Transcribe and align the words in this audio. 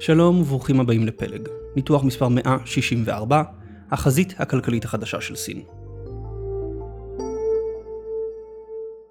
שלום 0.00 0.40
וברוכים 0.40 0.80
הבאים 0.80 1.06
לפלג, 1.06 1.48
ניתוח 1.76 2.04
מספר 2.04 2.28
164, 2.28 3.42
החזית 3.90 4.34
הכלכלית 4.38 4.84
החדשה 4.84 5.20
של 5.20 5.36
סין. 5.36 5.62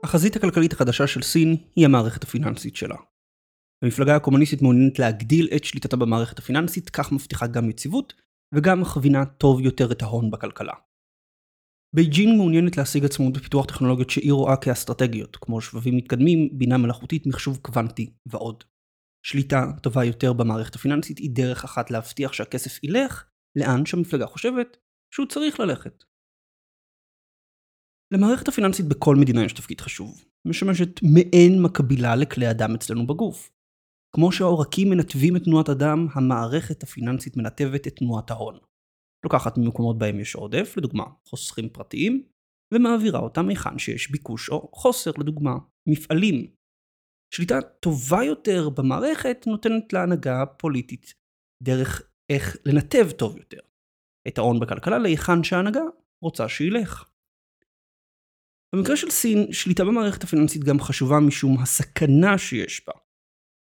החזית 0.03 0.35
הכלכלית 0.35 0.73
החדשה 0.73 1.07
של 1.07 1.21
סין 1.21 1.55
היא 1.75 1.85
המערכת 1.85 2.23
הפיננסית 2.23 2.75
שלה. 2.75 2.95
המפלגה 3.83 4.15
הקומוניסטית 4.15 4.61
מעוניינת 4.61 4.99
להגדיל 4.99 5.47
את 5.55 5.63
שליטתה 5.63 5.97
במערכת 5.97 6.39
הפיננסית, 6.39 6.89
כך 6.89 7.11
מבטיחה 7.11 7.47
גם 7.47 7.69
יציבות, 7.69 8.13
וגם 8.55 8.81
מכווינה 8.81 9.25
טוב 9.25 9.61
יותר 9.61 9.91
את 9.91 10.01
ההון 10.01 10.31
בכלכלה. 10.31 10.73
בייג'ין 11.95 12.37
מעוניינת 12.37 12.77
להשיג 12.77 13.05
עצמאות 13.05 13.33
בפיתוח 13.33 13.65
טכנולוגיות 13.65 14.09
שהיא 14.09 14.33
רואה 14.33 14.55
כאסטרטגיות, 14.55 15.37
כמו 15.41 15.61
שבבים 15.61 15.97
מתקדמים, 15.97 16.49
בינה 16.51 16.77
מלאכותית, 16.77 17.27
מחשוב 17.27 17.59
קוונטי 17.61 18.13
ועוד. 18.25 18.63
שליטה 19.25 19.65
טובה 19.83 20.03
יותר 20.03 20.33
במערכת 20.33 20.75
הפיננסית 20.75 21.17
היא 21.17 21.29
דרך 21.33 21.63
אחת 21.63 21.91
להבטיח 21.91 22.33
שהכסף 22.33 22.83
ילך 22.83 23.29
לאן 23.55 23.85
שהמפלגה 23.85 24.25
חושבת 24.25 24.77
שהוא 25.13 25.27
צריך 25.27 25.59
ללכת. 25.59 26.03
למערכת 28.13 28.47
הפיננסית 28.47 28.85
בכל 28.85 29.15
מדינה 29.15 29.45
יש 29.45 29.53
תפקיד 29.53 29.81
חשוב, 29.81 30.25
משמשת 30.47 30.99
מעין 31.03 31.61
מקבילה 31.61 32.15
לכלי 32.15 32.47
הדם 32.47 32.75
אצלנו 32.75 33.07
בגוף. 33.07 33.51
כמו 34.15 34.31
שהעורקים 34.31 34.89
מנתבים 34.89 35.35
את 35.35 35.43
תנועת 35.43 35.69
הדם, 35.69 36.07
המערכת 36.13 36.83
הפיננסית 36.83 37.37
מנתבת 37.37 37.87
את 37.87 37.95
תנועת 37.95 38.31
ההון. 38.31 38.59
לוקחת 39.25 39.57
ממקומות 39.57 39.97
בהם 39.97 40.19
יש 40.19 40.35
עודף, 40.35 40.73
לדוגמה 40.77 41.03
חוסכים 41.27 41.69
פרטיים, 41.69 42.23
ומעבירה 42.73 43.19
אותם 43.19 43.49
היכן 43.49 43.79
שיש 43.79 44.11
ביקוש 44.11 44.49
או 44.49 44.69
חוסר, 44.73 45.11
לדוגמה 45.19 45.57
מפעלים. 45.89 46.62
שליטה 47.35 47.61
טובה 47.61 48.23
יותר 48.23 48.69
במערכת 48.69 49.43
נותנת 49.47 49.93
להנהגה 49.93 50.41
הפוליטית 50.41 51.13
דרך 51.63 52.01
איך 52.29 52.57
לנתב 52.65 53.11
טוב 53.11 53.37
יותר 53.37 53.59
את 54.27 54.37
ההון 54.37 54.59
בכלכלה 54.59 54.97
להיכן 54.97 55.43
שההנהגה 55.43 55.81
רוצה 56.21 56.49
שילך. 56.49 57.09
במקרה 58.75 58.97
של 58.97 59.09
סין, 59.09 59.53
שליטה 59.53 59.83
במערכת 59.85 60.23
הפיננסית 60.23 60.63
גם 60.63 60.79
חשובה 60.79 61.19
משום 61.19 61.57
הסכנה 61.61 62.37
שיש 62.37 62.81
בה. 62.87 62.93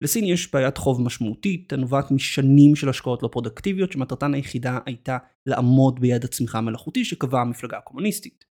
לסין 0.03 0.23
יש 0.25 0.53
בעיית 0.53 0.77
חוב 0.77 1.01
משמעותית 1.01 1.73
הנובעת 1.73 2.11
משנים 2.11 2.75
של 2.75 2.89
השקעות 2.89 3.23
לא 3.23 3.29
פרודקטיביות 3.31 3.91
שמטרתן 3.91 4.33
היחידה 4.33 4.79
הייתה 4.85 5.17
לעמוד 5.45 5.99
ביד 5.99 6.23
הצמיחה 6.23 6.57
המלאכותי 6.57 7.05
שקבעה 7.05 7.41
המפלגה 7.41 7.77
הקומוניסטית. 7.77 8.45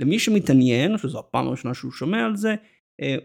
למי 0.00 0.18
שמתעניין, 0.18 0.98
שזו 0.98 1.18
הפעם 1.18 1.46
הראשונה 1.46 1.74
שהוא 1.74 1.92
שומע 1.92 2.24
על 2.24 2.36
זה, 2.36 2.54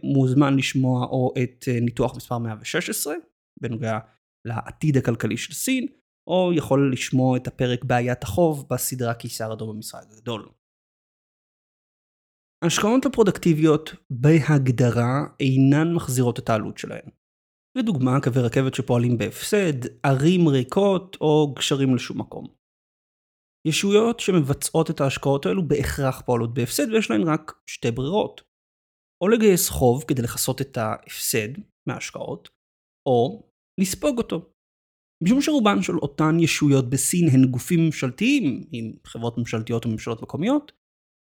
מוזמן 0.03 0.57
לשמוע 0.57 1.05
או 1.05 1.33
את 1.43 1.65
אה, 1.67 1.79
ניתוח 1.79 2.15
מספר 2.15 2.37
116 2.37 3.13
בנוגע 3.61 3.99
לעתיד 4.47 4.97
הכלכלי 4.97 5.37
של 5.37 5.53
סין, 5.53 5.87
או 6.29 6.51
יכול 6.55 6.93
לשמוע 6.93 7.37
את 7.37 7.47
הפרק 7.47 7.83
בעיית 7.83 8.23
החוב 8.23 8.67
בסדרה 8.69 9.13
קיסר 9.13 9.53
אדום 9.53 9.75
במשרד 9.75 10.05
הגדול. 10.11 10.49
השקעות 12.65 13.05
הפרודקטיביות 13.05 13.89
בהגדרה 14.09 15.25
אינן 15.39 15.93
מחזירות 15.93 16.39
את 16.39 16.49
העלות 16.49 16.77
שלהן. 16.77 17.09
לדוגמה 17.77 18.21
קווי 18.23 18.41
רכבת 18.41 18.73
שפועלים 18.73 19.17
בהפסד, 19.17 19.87
ערים 20.03 20.47
ריקות 20.47 21.17
או 21.21 21.53
גשרים 21.57 21.95
לשום 21.95 22.19
מקום. 22.19 22.47
ישויות 23.67 24.19
שמבצעות 24.19 24.89
את 24.89 25.01
ההשקעות 25.01 25.45
האלו 25.45 25.67
בהכרח 25.67 26.21
פועלות 26.21 26.53
בהפסד 26.53 26.91
ויש 26.91 27.11
להן 27.11 27.21
רק 27.23 27.51
שתי 27.67 27.91
ברירות. 27.91 28.52
או 29.23 29.27
לגייס 29.27 29.69
חוב 29.69 30.03
כדי 30.07 30.21
לכסות 30.21 30.61
את 30.61 30.77
ההפסד 30.77 31.47
מההשקעות, 31.87 32.49
או 33.09 33.43
לספוג 33.79 34.17
אותו. 34.17 34.49
משום 35.23 35.41
שרובן 35.41 35.81
של 35.81 35.97
אותן 35.97 36.39
ישויות 36.39 36.89
בסין 36.89 37.29
הן 37.31 37.45
גופים 37.51 37.79
ממשלתיים, 37.85 38.63
עם 38.71 38.93
חברות 39.07 39.37
ממשלתיות 39.37 39.85
וממשלות 39.85 40.21
מקומיות, 40.21 40.71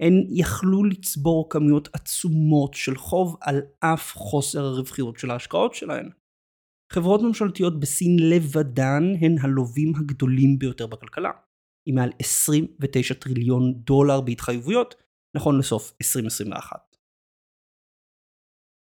הן 0.02 0.14
יכלו 0.30 0.84
לצבור 0.84 1.50
כמויות 1.50 1.90
עצומות 1.94 2.74
של 2.74 2.96
חוב 2.96 3.38
על 3.42 3.62
אף 3.80 4.14
חוסר 4.14 4.66
הרווחיות 4.66 5.20
של 5.20 5.32
ההשקעות 5.32 5.74
שלהן. 5.74 6.10
חברות 6.94 7.22
ממשלתיות 7.22 7.80
בסין 7.80 8.16
לבדן 8.30 9.04
הן 9.22 9.36
הלווים 9.42 9.94
הגדולים 9.96 10.60
ביותר 10.60 10.88
בכלכלה, 10.88 11.32
עם 11.88 11.96
מעל 11.96 12.10
29 12.20 13.14
טריליון 13.14 13.74
דולר 13.74 14.22
בהתחייבויות, 14.22 14.96
נכון 15.38 15.60
לסוף 15.60 15.94
2021. 16.02 16.95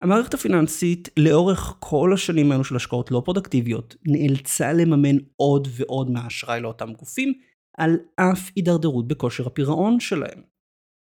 המערכת 0.04 0.34
הפיננסית 0.34 1.10
לאורך 1.20 1.76
כל 1.80 2.12
השנים 2.14 2.52
האלו 2.52 2.64
של 2.64 2.76
השקעות 2.76 3.12
לא 3.12 3.22
פרודקטיביות 3.26 3.96
נאלצה 4.08 4.74
לממן 4.74 5.18
עוד 5.36 5.68
ועוד 5.78 6.10
מהאשראי 6.12 6.62
לאותם 6.62 6.94
גופים 6.94 7.34
על 7.78 7.92
אף 8.16 8.52
הידרדרות 8.56 9.08
בכושר 9.08 9.48
הפירעון 9.48 10.00
שלהם. 10.00 10.42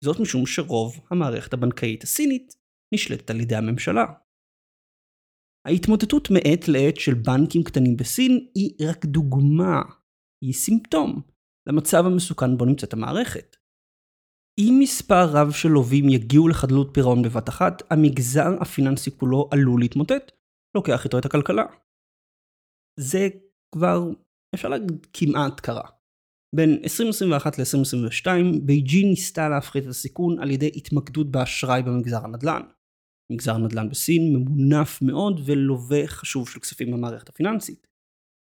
זאת 0.05 0.21
משום 0.21 0.47
שרוב 0.47 1.01
המערכת 1.11 1.53
הבנקאית 1.53 2.03
הסינית 2.03 2.57
נשלטת 2.95 3.31
על 3.31 3.41
ידי 3.41 3.57
הממשלה. 3.57 4.05
ההתמוטטות 5.67 6.29
מעת 6.31 6.69
לעת 6.69 6.97
של 6.97 7.15
בנקים 7.15 7.63
קטנים 7.65 7.97
בסין 7.97 8.47
היא 8.55 8.89
רק 8.89 9.05
דוגמה, 9.05 9.83
היא 10.45 10.53
סימפטום 10.53 11.23
למצב 11.69 12.07
המסוכן 12.07 12.57
בו 12.57 12.65
נמצאת 12.65 12.93
המערכת. 12.93 13.57
אם 14.61 14.77
מספר 14.81 15.25
רב 15.33 15.50
של 15.50 15.69
לווים 15.69 16.09
יגיעו 16.09 16.49
לחדלות 16.49 16.91
פירעון 16.94 17.22
בבת 17.22 17.49
אחת, 17.49 17.83
המגזר 17.91 18.62
הפיננסי 18.62 19.11
כולו 19.19 19.49
עלול 19.53 19.81
להתמוטט, 19.81 20.33
לוקח 20.77 21.05
איתו 21.05 21.19
את 21.19 21.25
הכלכלה. 21.25 21.65
זה 23.00 23.28
כבר, 23.75 24.11
אפשר 24.55 24.69
להגיד, 24.69 25.06
כמעט 25.12 25.61
קרה. 25.61 25.89
בין 26.56 26.71
2021 26.84 27.59
ל-2022, 27.59 28.27
בייג'ין 28.62 29.09
ניסתה 29.09 29.49
להפחית 29.49 29.84
את 29.84 29.89
הסיכון 29.89 30.39
על 30.39 30.50
ידי 30.50 30.71
התמקדות 30.77 31.31
באשראי 31.31 31.83
במגזר 31.83 32.25
הנדל"ן. 32.25 32.62
מגזר 33.33 33.55
הנדל"ן 33.55 33.89
בסין 33.89 34.37
ממונף 34.37 35.03
מאוד 35.03 35.41
ולווה 35.45 36.06
חשוב 36.06 36.49
של 36.49 36.61
כספים 36.61 36.91
במערכת 36.93 37.28
הפיננסית. 37.28 37.87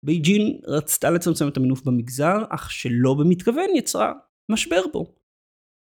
בייג'ין 0.07 0.61
רצתה 0.67 1.11
לצמצם 1.11 1.49
את 1.49 1.57
המינוף 1.57 1.83
במגזר, 1.83 2.37
אך 2.51 2.71
שלא 2.71 3.15
במתכוון 3.15 3.71
יצרה 3.77 4.13
משבר 4.51 4.83
בו. 4.93 5.18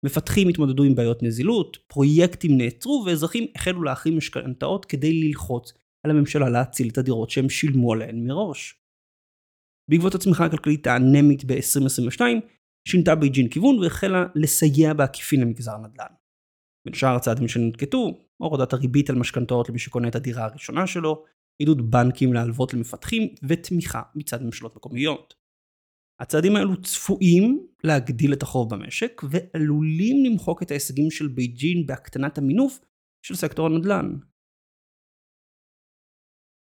מפתחים 0.05 0.49
התמודדו 0.49 0.83
עם 0.83 0.95
בעיות 0.95 1.23
נזילות, 1.23 1.77
פרויקטים 1.87 2.59
נעצרו 2.59 3.05
ואזרחים 3.07 3.47
החלו 3.57 3.83
להחרים 3.83 4.17
משכנתאות 4.17 4.85
כדי 4.85 5.13
ללחוץ 5.13 5.73
על 6.07 6.11
הממשלה 6.11 6.49
להציל 6.49 6.89
את 6.89 6.99
הדירות 6.99 7.31
שהם 7.31 7.49
שילמו 7.49 7.93
עליהן 7.93 8.27
מראש. 8.27 8.83
בעקבות 9.91 10.15
הצמיחה 10.15 10.45
הכלכלית 10.45 10.87
האנמית 10.87 11.45
ב-2022, 11.45 12.21
שינתה 12.89 13.15
בייג'ין 13.15 13.49
כיוון 13.49 13.79
והחלה 13.79 14.27
לסייע 14.35 14.95
בעקיפין 14.95 15.41
למגזר 15.41 15.75
הנדל"ן. 15.75 16.15
בין 16.85 16.95
שאר 16.95 17.17
הצעדים 17.17 17.49
שננקטו, 17.49 18.19
הורדת 18.37 18.73
הריבית 18.73 19.11
על 19.11 19.17
משכנתאות 19.17 19.69
למי 19.69 19.79
שקונה 19.79 20.09
את 20.09 20.15
הדירה 20.15 20.45
הראשונה 20.45 20.87
שלו, 20.87 21.25
עידוד 21.59 21.91
בנקים 21.91 22.33
להלוות 22.33 22.75
למפתחים 22.75 23.35
ותמיכה 23.49 24.03
מצד 24.15 24.43
ממשלות 24.43 24.77
מקומיות. 24.77 25.35
הצעדים 26.21 26.57
האלו 26.57 26.83
צפויים 26.83 27.67
להגדיל 27.85 28.33
את 28.33 28.43
החוב 28.43 28.75
במשק 28.75 29.23
ועלולים 29.31 30.25
למחוק 30.25 30.63
את 30.63 30.71
ההישגים 30.71 31.11
של 31.11 31.29
בייג'ין 31.29 31.87
בהקטנת 31.87 32.39
המינוף 32.39 32.81
של 33.27 33.35
סקטור 33.35 33.67
הנדל"ן. 33.67 34.15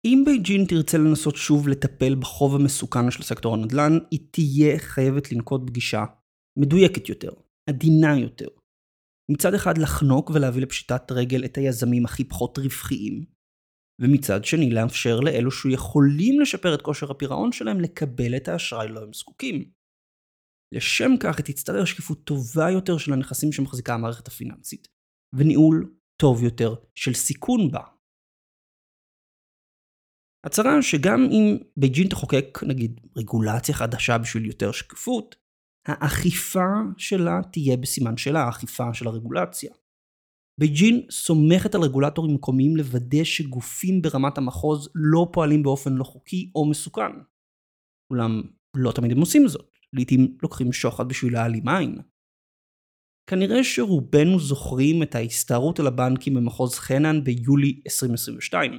אם 0.04 0.22
בייג'ין 0.26 0.64
תרצה 0.68 0.98
לנסות 0.98 1.36
שוב 1.36 1.68
לטפל 1.68 2.14
בחוב 2.14 2.54
המסוכן 2.54 3.10
של 3.10 3.22
סקטור 3.22 3.54
הנדל"ן, 3.54 3.92
היא 4.10 4.20
תהיה 4.30 4.78
חייבת 4.78 5.32
לנקוט 5.32 5.60
בגישה 5.60 6.04
מדויקת 6.58 7.08
יותר, 7.08 7.30
עדינה 7.68 8.18
יותר. 8.18 8.48
מצד 9.30 9.54
אחד 9.54 9.78
לחנוק 9.78 10.30
ולהביא 10.30 10.62
לפשיטת 10.62 11.12
רגל 11.12 11.44
את 11.44 11.56
היזמים 11.56 12.04
הכי 12.04 12.24
פחות 12.24 12.58
רווחיים, 12.58 13.24
ומצד 14.00 14.44
שני 14.44 14.70
לאפשר 14.70 15.20
לאלו 15.20 15.50
שיכולים 15.50 16.40
לשפר 16.40 16.74
את 16.74 16.82
כושר 16.82 17.10
הפירעון 17.10 17.52
שלהם 17.52 17.80
לקבל 17.80 18.36
את 18.36 18.48
האשראי 18.48 18.88
לו 18.88 19.02
הם 19.02 19.12
זקוקים. 19.12 19.70
לשם 20.74 21.10
כך 21.20 21.38
היא 21.38 21.46
תצטרך 21.46 21.86
שקיפות 21.86 22.24
טובה 22.24 22.70
יותר 22.70 22.98
של 22.98 23.12
הנכסים 23.12 23.52
שמחזיקה 23.52 23.94
המערכת 23.94 24.28
הפיננסית, 24.28 24.88
וניהול 25.34 25.94
טוב 26.22 26.42
יותר 26.42 26.74
של 26.94 27.14
סיכון 27.14 27.70
בה. 27.70 27.82
הצהרה 30.46 30.82
שגם 30.82 31.20
אם 31.30 31.56
בייג'ין 31.76 32.08
תחוקק 32.08 32.58
נגיד 32.68 33.00
רגולציה 33.16 33.74
חדשה 33.74 34.18
בשביל 34.18 34.46
יותר 34.46 34.72
שקיפות, 34.72 35.36
האכיפה 35.88 36.68
שלה 36.96 37.40
תהיה 37.52 37.76
בסימן 37.76 38.16
שאלה, 38.16 38.40
האכיפה 38.44 38.94
של 38.94 39.06
הרגולציה. 39.06 39.74
בייג'ין 40.58 41.06
סומכת 41.10 41.74
על 41.74 41.80
רגולטורים 41.80 42.34
מקומיים 42.34 42.76
לוודא 42.76 43.24
שגופים 43.24 44.02
ברמת 44.02 44.38
המחוז 44.38 44.88
לא 44.94 45.28
פועלים 45.32 45.62
באופן 45.62 45.92
לא 45.92 46.04
חוקי 46.04 46.50
או 46.54 46.70
מסוכן. 46.70 47.12
אולם 48.12 48.42
לא 48.76 48.92
תמיד 48.92 49.12
הם 49.12 49.20
עושים 49.20 49.48
זאת, 49.48 49.78
לעיתים 49.92 50.38
לוקחים 50.42 50.72
שוחד 50.72 51.08
בשביל 51.08 51.32
להעלים 51.32 51.68
עין. 51.68 51.98
כנראה 53.30 53.64
שרובנו 53.64 54.40
זוכרים 54.40 55.02
את 55.02 55.14
ההסתערות 55.14 55.80
על 55.80 55.86
הבנקים 55.86 56.34
במחוז 56.34 56.74
חנן 56.74 57.24
ביולי 57.24 57.80
2022. 57.86 58.78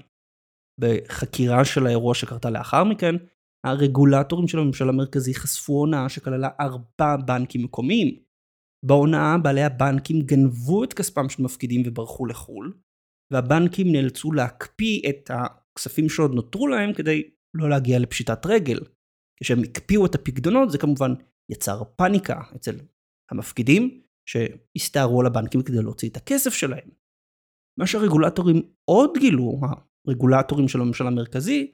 בחקירה 0.80 1.66
של 1.66 1.86
האירוע 1.86 2.16
שקרתה 2.16 2.50
לאחר 2.50 2.84
מכן, 2.84 3.16
הרגולטורים 3.66 4.48
של 4.48 4.60
הממשל 4.60 4.90
המרכזי 4.90 5.34
חשפו 5.34 5.74
הונאה 5.74 6.10
שכללה 6.10 6.50
ארבע 6.60 7.16
בנקים 7.26 7.64
מקומיים. 7.64 8.29
בהונאה 8.86 9.38
בעלי 9.38 9.64
הבנקים 9.64 10.22
גנבו 10.22 10.84
את 10.84 10.94
כספם 10.94 11.30
של 11.30 11.44
מפקידים 11.44 11.82
וברחו 11.86 12.26
לחו"ל, 12.26 12.74
והבנקים 13.34 13.92
נאלצו 13.92 14.32
להקפיא 14.32 15.10
את 15.10 15.32
הכספים 15.34 16.10
שעוד 16.10 16.34
נותרו 16.34 16.68
להם 16.68 16.94
כדי 16.94 17.30
לא 17.54 17.70
להגיע 17.70 18.00
לפשיטת 18.00 18.46
רגל. 18.46 18.80
כשהם 19.44 19.60
הקפיאו 19.64 20.06
את 20.06 20.16
הפקדונות 20.16 20.72
זה 20.72 20.78
כמובן 20.78 21.14
יצר 21.52 21.84
פאניקה 21.84 22.42
אצל 22.56 22.76
המפקידים, 23.32 24.02
שהסתערו 24.30 25.22
על 25.22 25.28
הבנקים 25.28 25.62
כדי 25.62 25.78
להוציא 25.78 26.10
את 26.10 26.18
הכסף 26.18 26.54
שלהם. 26.54 26.90
מה 27.80 27.88
שהרגולטורים 27.88 28.62
עוד 28.86 29.18
גילו, 29.18 29.60
הרגולטורים 30.08 30.68
של 30.68 30.82
הממשל 30.82 31.08
המרכזי, 31.08 31.72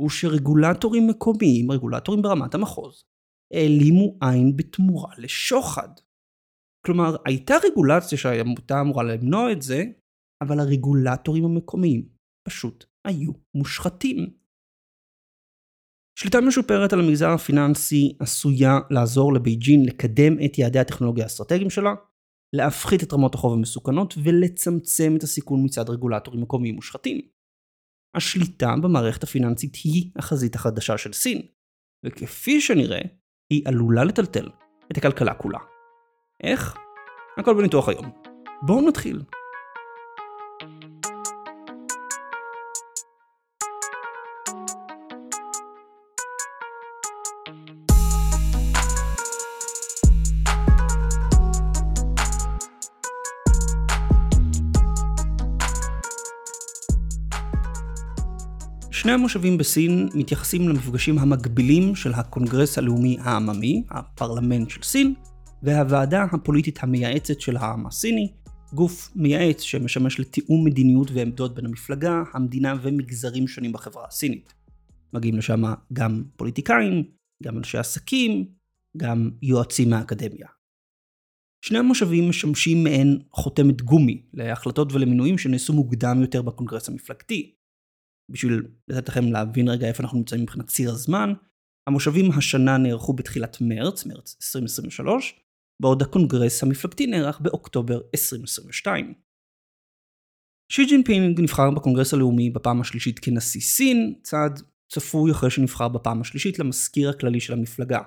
הוא 0.00 0.10
שרגולטורים 0.10 1.06
מקומיים, 1.06 1.70
רגולטורים 1.70 2.22
ברמת 2.22 2.54
המחוז, 2.54 3.04
העלימו 3.54 4.18
עין 4.20 4.56
בתמורה 4.56 5.14
לשוחד. 5.18 5.88
כלומר, 6.86 7.16
הייתה 7.26 7.54
רגולציה 7.64 8.18
שהייתה 8.18 8.80
אמורה 8.80 9.02
למנוע 9.04 9.52
את 9.52 9.62
זה, 9.62 9.84
אבל 10.42 10.60
הרגולטורים 10.60 11.44
המקומיים 11.44 12.08
פשוט 12.48 12.84
היו 13.06 13.32
מושחתים. 13.54 14.40
שליטה 16.18 16.40
משופרת 16.40 16.92
על 16.92 17.00
המגזר 17.00 17.28
הפיננסי 17.28 18.16
עשויה 18.20 18.78
לעזור 18.90 19.34
לבייג'ין 19.34 19.86
לקדם 19.86 20.32
את 20.44 20.58
יעדי 20.58 20.78
הטכנולוגיה 20.78 21.24
האסטרטגיים 21.24 21.70
שלה, 21.70 21.94
להפחית 22.56 23.02
את 23.02 23.12
רמות 23.12 23.34
החוב 23.34 23.52
המסוכנות 23.52 24.14
ולצמצם 24.24 25.16
את 25.16 25.22
הסיכון 25.22 25.64
מצד 25.64 25.90
רגולטורים 25.90 26.42
מקומיים 26.42 26.74
מושחתים. 26.74 27.20
השליטה 28.16 28.74
במערכת 28.82 29.22
הפיננסית 29.22 29.76
היא 29.84 30.10
החזית 30.16 30.54
החדשה 30.54 30.98
של 30.98 31.12
סין, 31.12 31.42
וכפי 32.06 32.60
שנראה, 32.60 33.00
היא 33.52 33.62
עלולה 33.68 34.04
לטלטל 34.04 34.48
את 34.92 34.96
הכלכלה 34.96 35.34
כולה. 35.34 35.58
איך? 36.44 36.76
הכל 37.38 37.54
בניתוח 37.54 37.88
היום. 37.88 38.10
בואו 38.62 38.88
נתחיל. 38.88 39.22
שני 58.90 59.12
המושבים 59.12 59.58
בסין 59.58 60.08
מתייחסים 60.14 60.68
למפגשים 60.68 61.18
המקבילים 61.18 61.94
של 61.94 62.14
הקונגרס 62.14 62.78
הלאומי 62.78 63.16
העממי, 63.20 63.82
הפרלמנט 63.90 64.70
של 64.70 64.82
סין, 64.82 65.14
והוועדה 65.62 66.24
הפוליטית 66.32 66.78
המייעצת 66.82 67.40
של 67.40 67.56
העם 67.56 67.86
הסיני, 67.86 68.32
גוף 68.74 69.10
מייעץ 69.16 69.60
שמשמש 69.60 70.20
לתיאום 70.20 70.64
מדיניות 70.66 71.10
ועמדות 71.10 71.54
בין 71.54 71.66
המפלגה, 71.66 72.22
המדינה 72.32 72.74
ומגזרים 72.82 73.48
שונים 73.48 73.72
בחברה 73.72 74.06
הסינית. 74.06 74.54
מגיעים 75.12 75.36
לשם 75.36 75.62
גם 75.92 76.24
פוליטיקאים, 76.36 77.04
גם 77.42 77.58
אנשי 77.58 77.78
עסקים, 77.78 78.48
גם 78.96 79.30
יועצים 79.42 79.90
מהאקדמיה. 79.90 80.48
שני 81.64 81.78
המושבים 81.78 82.28
משמשים 82.28 82.84
מעין 82.84 83.18
חותמת 83.32 83.82
גומי 83.82 84.22
להחלטות 84.34 84.92
ולמינויים 84.92 85.38
שנעשו 85.38 85.72
מוקדם 85.72 86.18
יותר 86.20 86.42
בקונגרס 86.42 86.88
המפלגתי, 86.88 87.54
בשביל 88.30 88.66
לתת 88.88 89.08
לכם 89.08 89.24
להבין 89.24 89.68
רגע 89.68 89.88
איפה 89.88 90.02
אנחנו 90.02 90.18
נמצאים 90.18 90.42
מבחינת 90.42 90.66
ציר 90.66 90.90
הזמן, 90.90 91.32
המושבים 91.86 92.30
השנה 92.38 92.78
נערכו 92.78 93.12
בתחילת 93.12 93.56
מרץ, 93.60 94.06
מרץ 94.06 94.36
2023, 94.42 95.40
בעוד 95.80 96.02
הקונגרס 96.02 96.62
המפלגתי 96.62 97.06
נערך 97.06 97.40
באוקטובר 97.40 98.00
2022. 98.14 99.14
שי 100.72 100.84
ג'ינפינג 100.84 101.40
נבחר 101.40 101.70
בקונגרס 101.70 102.14
הלאומי 102.14 102.50
בפעם 102.50 102.80
השלישית 102.80 103.18
כנשיא 103.18 103.60
סין, 103.60 104.14
צעד 104.22 104.60
צפוי 104.92 105.32
אחרי 105.32 105.50
שנבחר 105.50 105.88
בפעם 105.88 106.20
השלישית 106.20 106.58
למזכיר 106.58 107.10
הכללי 107.10 107.40
של 107.40 107.52
המפלגה. 107.52 108.00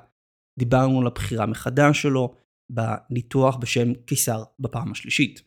דיברנו 0.60 1.02
על 1.02 1.08
הבחירה 1.08 1.46
מחדש 1.46 2.02
שלו 2.02 2.36
בניתוח 2.70 3.56
בשם 3.56 3.94
קיסר 3.94 4.44
בפעם 4.60 4.92
השלישית. 4.92 5.42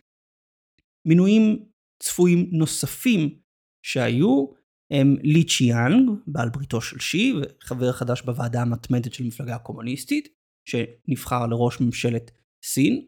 מינויים 1.07 1.65
צפויים 2.03 2.49
נוספים 2.51 3.39
שהיו 3.85 4.45
הם 4.91 5.15
לי 5.23 5.43
צ'יאנג, 5.43 6.09
בעל 6.27 6.49
בריתו 6.49 6.81
של 6.81 6.99
שי 6.99 7.33
וחבר 7.41 7.91
חדש 7.91 8.21
בוועדה 8.21 8.61
המתמדת 8.61 9.13
של 9.13 9.23
המפלגה 9.23 9.55
הקומוניסטית, 9.55 10.36
שנבחר 10.69 11.47
לראש 11.47 11.81
ממשלת 11.81 12.31
סין, 12.63 13.07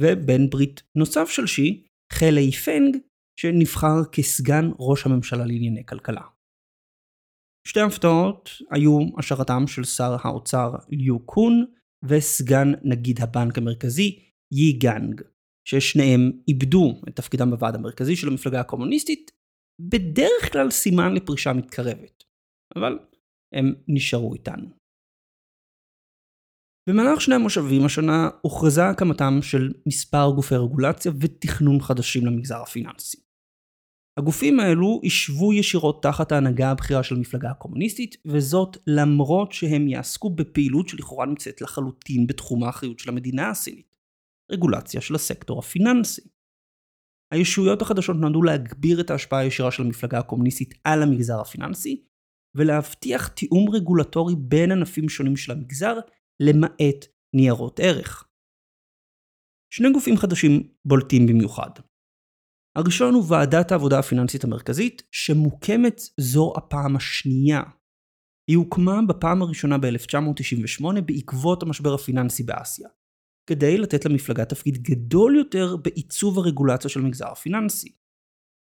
ובן 0.00 0.50
ברית 0.50 0.82
נוסף 0.94 1.28
של 1.28 1.46
שי, 1.46 1.86
חה 2.12 2.52
ליפנג, 2.52 2.96
שנבחר 3.40 4.04
כסגן 4.12 4.64
ראש 4.78 5.06
הממשלה 5.06 5.46
לענייני 5.46 5.86
כלכלה. 5.86 6.22
שתי 7.66 7.80
הפתעות 7.80 8.50
היו 8.70 8.98
השארתם 9.18 9.66
של 9.66 9.84
שר 9.84 10.16
האוצר 10.22 10.70
ליו 10.88 11.26
קון 11.26 11.64
וסגן 12.08 12.68
נגיד 12.84 13.20
הבנק 13.20 13.58
המרכזי 13.58 14.18
יי 14.52 14.72
גאנג, 14.72 15.22
ששניהם 15.68 16.20
איבדו 16.48 17.00
את 17.08 17.16
תפקידם 17.16 17.50
בוועד 17.50 17.74
המרכזי 17.74 18.16
של 18.16 18.28
המפלגה 18.28 18.60
הקומוניסטית 18.60 19.30
בדרך 19.80 20.52
כלל 20.52 20.70
סימן 20.70 21.14
לפרישה 21.14 21.52
מתקרבת, 21.52 22.24
אבל 22.76 22.98
הם 23.54 23.74
נשארו 23.88 24.34
איתנו. 24.34 24.77
במהלך 26.88 27.20
שני 27.20 27.34
המושבים 27.34 27.84
השנה 27.84 28.28
הוכרזה 28.42 28.88
הקמתם 28.88 29.38
של 29.42 29.72
מספר 29.86 30.30
גופי 30.34 30.54
רגולציה 30.54 31.12
ותכנון 31.20 31.80
חדשים 31.80 32.26
למגזר 32.26 32.62
הפיננסי. 32.62 33.18
הגופים 34.18 34.60
האלו 34.60 35.00
ישבו 35.04 35.52
ישירות 35.52 36.02
תחת 36.02 36.32
ההנהגה 36.32 36.70
הבכירה 36.70 37.02
של 37.02 37.14
המפלגה 37.14 37.50
הקומוניסטית, 37.50 38.16
וזאת 38.24 38.76
למרות 38.86 39.52
שהם 39.52 39.88
יעסקו 39.88 40.30
בפעילות 40.30 40.88
שלכאורה 40.88 41.26
נמצאת 41.26 41.60
לחלוטין 41.60 42.26
בתחום 42.26 42.64
האחריות 42.64 42.98
של 42.98 43.10
המדינה 43.10 43.50
הסינית, 43.50 43.94
רגולציה 44.52 45.00
של 45.00 45.14
הסקטור 45.14 45.58
הפיננסי. 45.58 46.22
הישויות 47.32 47.82
החדשות 47.82 48.16
נועדו 48.16 48.42
להגביר 48.42 49.00
את 49.00 49.10
ההשפעה 49.10 49.40
הישירה 49.40 49.70
של 49.70 49.82
המפלגה 49.82 50.18
הקומוניסטית 50.18 50.74
על 50.84 51.02
המגזר 51.02 51.40
הפיננסי, 51.40 52.04
ולהבטיח 52.56 53.28
תיאום 53.28 53.70
רגולטורי 53.70 54.34
בין 54.38 54.72
ענפים 54.72 55.08
שונים 55.08 55.36
של 55.36 55.52
המגזר, 55.52 55.98
למעט 56.40 57.04
ניירות 57.36 57.80
ערך. 57.80 58.28
שני 59.72 59.92
גופים 59.92 60.16
חדשים 60.16 60.72
בולטים 60.84 61.26
במיוחד. 61.26 61.70
הראשון 62.78 63.14
הוא 63.14 63.24
ועדת 63.28 63.72
העבודה 63.72 63.98
הפיננסית 63.98 64.44
המרכזית, 64.44 65.02
שמוקמת 65.12 66.00
זו 66.20 66.52
הפעם 66.56 66.96
השנייה. 66.96 67.62
היא 68.50 68.56
הוקמה 68.56 69.00
בפעם 69.08 69.42
הראשונה 69.42 69.78
ב-1998 69.78 71.00
בעקבות 71.06 71.62
המשבר 71.62 71.94
הפיננסי 71.94 72.42
באסיה. 72.42 72.88
כדי 73.50 73.78
לתת 73.78 74.04
למפלגה 74.04 74.44
תפקיד 74.44 74.78
גדול 74.78 75.36
יותר 75.36 75.76
בעיצוב 75.76 76.38
הרגולציה 76.38 76.90
של 76.90 77.00
המגזר 77.00 77.28
הפיננסי. 77.28 77.96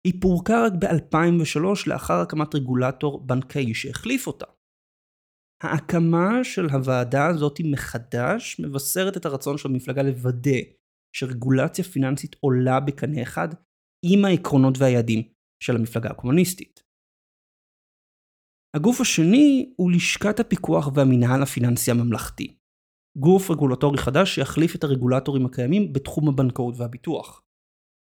היא 0.06 0.22
פורקה 0.22 0.64
רק 0.66 0.72
ב-2003 0.72 1.60
לאחר 1.86 2.14
הקמת 2.14 2.54
רגולטור 2.54 3.26
בנקאי 3.26 3.74
שהחליף 3.74 4.26
אותה. 4.26 4.46
ההקמה 5.62 6.44
של 6.44 6.66
הוועדה 6.72 7.26
הזאת 7.26 7.60
מחדש 7.64 8.60
מבשרת 8.60 9.16
את 9.16 9.26
הרצון 9.26 9.58
של 9.58 9.68
המפלגה 9.68 10.02
לוודא 10.02 10.60
שרגולציה 11.16 11.84
פיננסית 11.84 12.36
עולה 12.40 12.80
בקנה 12.80 13.22
אחד 13.22 13.48
עם 14.04 14.24
העקרונות 14.24 14.78
והיעדים 14.78 15.22
של 15.62 15.76
המפלגה 15.76 16.10
הקומוניסטית. 16.10 16.82
הגוף 18.76 19.00
השני 19.00 19.72
הוא 19.76 19.90
לשכת 19.90 20.40
הפיקוח 20.40 20.88
והמינהל 20.94 21.42
הפיננסי 21.42 21.90
הממלכתי. 21.90 22.56
גוף 23.18 23.50
רגולטורי 23.50 23.98
חדש 23.98 24.34
שיחליף 24.34 24.76
את 24.76 24.84
הרגולטורים 24.84 25.46
הקיימים 25.46 25.92
בתחום 25.92 26.28
הבנקאות 26.28 26.74
והביטוח. 26.78 27.42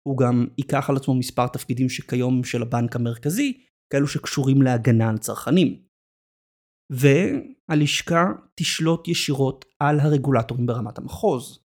הוא 0.08 0.18
גם 0.18 0.48
ייקח 0.58 0.90
על 0.90 0.96
עצמו 0.96 1.16
מספר 1.16 1.48
תפקידים 1.48 1.90
שכיום 1.90 2.44
של 2.44 2.62
הבנק 2.62 2.96
המרכזי, 2.96 3.66
כאלו 3.94 4.08
שקשורים 4.08 4.62
להגנה 4.62 5.10
על 5.10 5.18
צרכנים. 5.18 5.91
והלשכה 6.92 8.26
תשלוט 8.56 9.08
ישירות 9.08 9.66
על 9.80 10.00
הרגולטורים 10.00 10.66
ברמת 10.66 10.98
המחוז. 10.98 11.60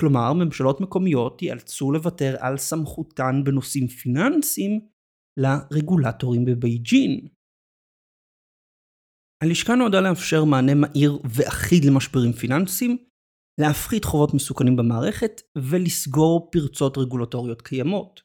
כלומר, 0.00 0.32
ממשלות 0.32 0.80
מקומיות 0.80 1.42
ייאלצו 1.42 1.92
לוותר 1.92 2.36
על 2.38 2.56
סמכותן 2.56 3.44
בנושאים 3.44 3.88
פיננסיים 3.88 4.80
לרגולטורים 5.36 6.44
בבייג'ין. 6.44 7.28
הלשכה 9.44 9.74
נועדה 9.74 10.00
לאפשר 10.00 10.44
מענה 10.44 10.74
מהיר 10.74 11.18
ואחיד 11.24 11.84
למשברים 11.84 12.32
פיננסיים, 12.32 12.96
להפחית 13.60 14.04
חובות 14.04 14.34
מסוכנים 14.34 14.76
במערכת 14.76 15.40
ולסגור 15.58 16.48
פרצות 16.52 16.98
רגולטוריות 16.98 17.62
קיימות. 17.62 18.20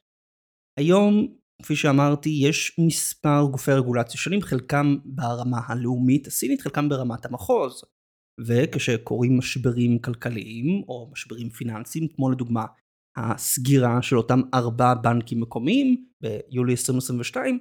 היום 0.79 1.37
כפי 1.63 1.75
שאמרתי, 1.75 2.29
יש 2.29 2.79
מספר 2.87 3.41
גופי 3.51 3.71
רגולציה 3.71 4.19
שונים, 4.19 4.41
חלקם 4.41 4.97
ברמה 5.05 5.59
הלאומית 5.67 6.27
הסינית, 6.27 6.61
חלקם 6.61 6.89
ברמת 6.89 7.25
המחוז. 7.25 7.83
וכשקורים 8.47 9.37
משברים 9.37 9.99
כלכליים 9.99 10.83
או 10.87 11.09
משברים 11.11 11.49
פיננסיים, 11.49 12.07
כמו 12.07 12.31
לדוגמה 12.31 12.65
הסגירה 13.17 14.01
של 14.01 14.17
אותם 14.17 14.41
ארבעה 14.53 14.95
בנקים 14.95 15.41
מקומיים 15.41 16.05
ביולי 16.21 16.71
2022, 16.71 17.59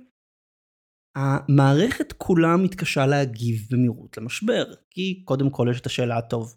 המערכת 1.16 2.12
כולה 2.12 2.56
מתקשה 2.56 3.06
להגיב 3.06 3.68
במהירות 3.70 4.18
למשבר, 4.18 4.64
כי 4.90 5.22
קודם 5.24 5.50
כל 5.50 5.68
יש 5.70 5.80
את 5.80 5.86
השאלה 5.86 6.18
הטוב, 6.18 6.54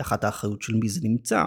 תחת 0.00 0.24
האחריות 0.24 0.62
של 0.62 0.74
מי 0.74 0.88
זה 0.88 1.00
נמצא, 1.02 1.44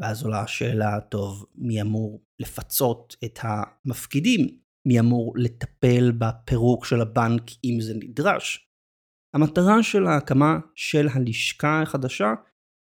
ואז 0.00 0.22
עולה 0.22 0.40
השאלה 0.40 0.96
הטוב, 0.96 1.46
מי 1.54 1.82
אמור 1.82 2.24
לפצות 2.40 3.16
את 3.24 3.38
המפקידים, 3.42 4.63
מי 4.86 5.00
אמור 5.00 5.32
לטפל 5.36 6.12
בפירוק 6.18 6.84
של 6.84 7.00
הבנק 7.00 7.42
אם 7.64 7.80
זה 7.80 7.94
נדרש. 7.94 8.68
המטרה 9.34 9.82
של 9.82 10.06
ההקמה 10.06 10.58
של 10.74 11.06
הלשכה 11.14 11.82
החדשה 11.82 12.34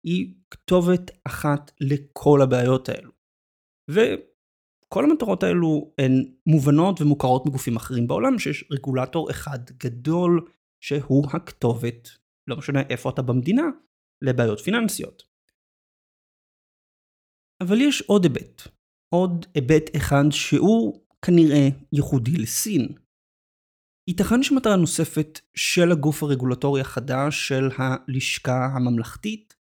היא 0.06 0.34
כתובת 0.50 1.10
אחת 1.26 1.70
לכל 1.80 2.42
הבעיות 2.42 2.88
האלו. 2.88 3.10
וכל 3.90 5.04
המטרות 5.04 5.42
האלו 5.42 5.94
הן 5.98 6.12
מובנות 6.46 7.00
ומוכרות 7.00 7.46
מגופים 7.46 7.76
אחרים 7.76 8.06
בעולם, 8.06 8.38
שיש 8.38 8.64
רגולטור 8.70 9.30
אחד 9.30 9.58
גדול 9.70 10.50
שהוא 10.80 11.26
הכתובת, 11.32 12.08
לא 12.46 12.56
משנה 12.56 12.80
איפה 12.90 13.10
אתה 13.10 13.22
במדינה, 13.22 13.64
לבעיות 14.22 14.60
פיננסיות. 14.60 15.22
אבל 17.60 17.80
יש 17.80 18.02
עוד 18.02 18.24
היבט, 18.24 18.62
עוד 19.14 19.46
היבט 19.54 19.96
אחד 19.96 20.24
שהוא 20.30 21.03
כנראה 21.26 21.68
ייחודי 21.92 22.36
לסין. 22.36 22.88
ייתכן 24.10 24.42
שמטרה 24.42 24.76
נוספת 24.76 25.40
של 25.56 25.92
הגוף 25.92 26.22
הרגולטורי 26.22 26.80
החדש 26.80 27.48
של 27.48 27.68
הלשכה 27.78 28.66
הממלכתית 28.76 29.54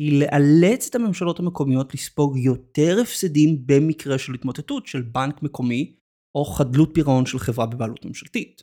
היא 0.00 0.20
לאלץ 0.20 0.88
את 0.88 0.94
הממשלות 0.94 1.38
המקומיות 1.38 1.94
לספוג 1.94 2.36
יותר 2.36 2.96
הפסדים 3.02 3.66
במקרה 3.66 4.18
של 4.18 4.34
התמוטטות 4.34 4.86
של 4.86 5.02
בנק 5.02 5.42
מקומי 5.42 5.96
או 6.34 6.44
חדלות 6.44 6.90
פירעון 6.94 7.26
של 7.26 7.38
חברה 7.38 7.66
בבעלות 7.66 8.04
ממשלתית. 8.04 8.62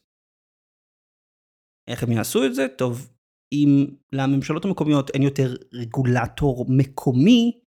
איך 1.89 2.03
הם 2.03 2.11
יעשו 2.11 2.45
את 2.45 2.55
זה? 2.55 2.67
טוב, 2.77 3.13
אם 3.53 3.95
לממשלות 4.11 4.65
המקומיות 4.65 5.09
אין 5.09 5.21
יותר 5.23 5.55
רגולטור 5.73 6.65
מקומי, 6.69 7.61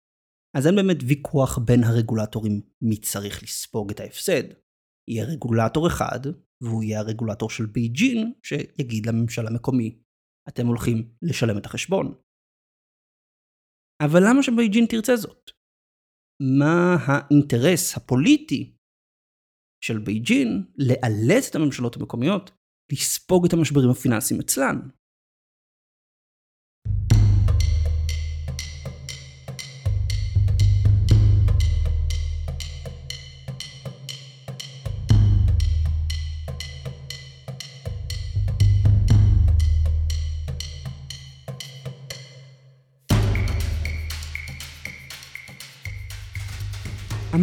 אז 0.57 0.67
אין 0.67 0.77
באמת 0.77 0.97
ויכוח 1.09 1.59
בין 1.59 1.85
הרגולטורים 1.85 2.61
מי 2.83 2.97
צריך 3.01 3.43
לספוג 3.43 3.91
את 3.91 4.01
ההפסד. 4.01 4.43
יהיה 5.11 5.25
רגולטור 5.25 5.87
אחד, 5.87 6.21
והוא 6.61 6.83
יהיה 6.83 7.01
הרגולטור 7.01 7.51
של 7.51 7.67
בייג'ין, 7.67 8.33
שיגיד 8.43 9.07
לממשל 9.07 9.47
המקומי, 9.47 9.99
אתם 10.49 10.67
הולכים 10.67 11.15
לשלם 11.23 11.59
את 11.59 11.67
החשבון. 11.67 12.15
אבל 14.03 14.21
למה 14.29 14.43
שבייג'ין 14.43 14.87
תרצה 14.91 15.17
זאת? 15.17 15.51
מה 16.43 16.97
האינטרס 17.07 17.97
הפוליטי 17.97 18.77
של 19.85 19.99
בייג'ין 19.99 20.49
לאלץ 20.79 21.49
את 21.51 21.55
הממשלות 21.55 21.97
המקומיות 21.97 22.51
לספוג 22.93 23.47
את 23.47 23.53
המשברים 23.53 23.91
הפיננסיים 23.91 24.41
אצלן? 24.41 24.77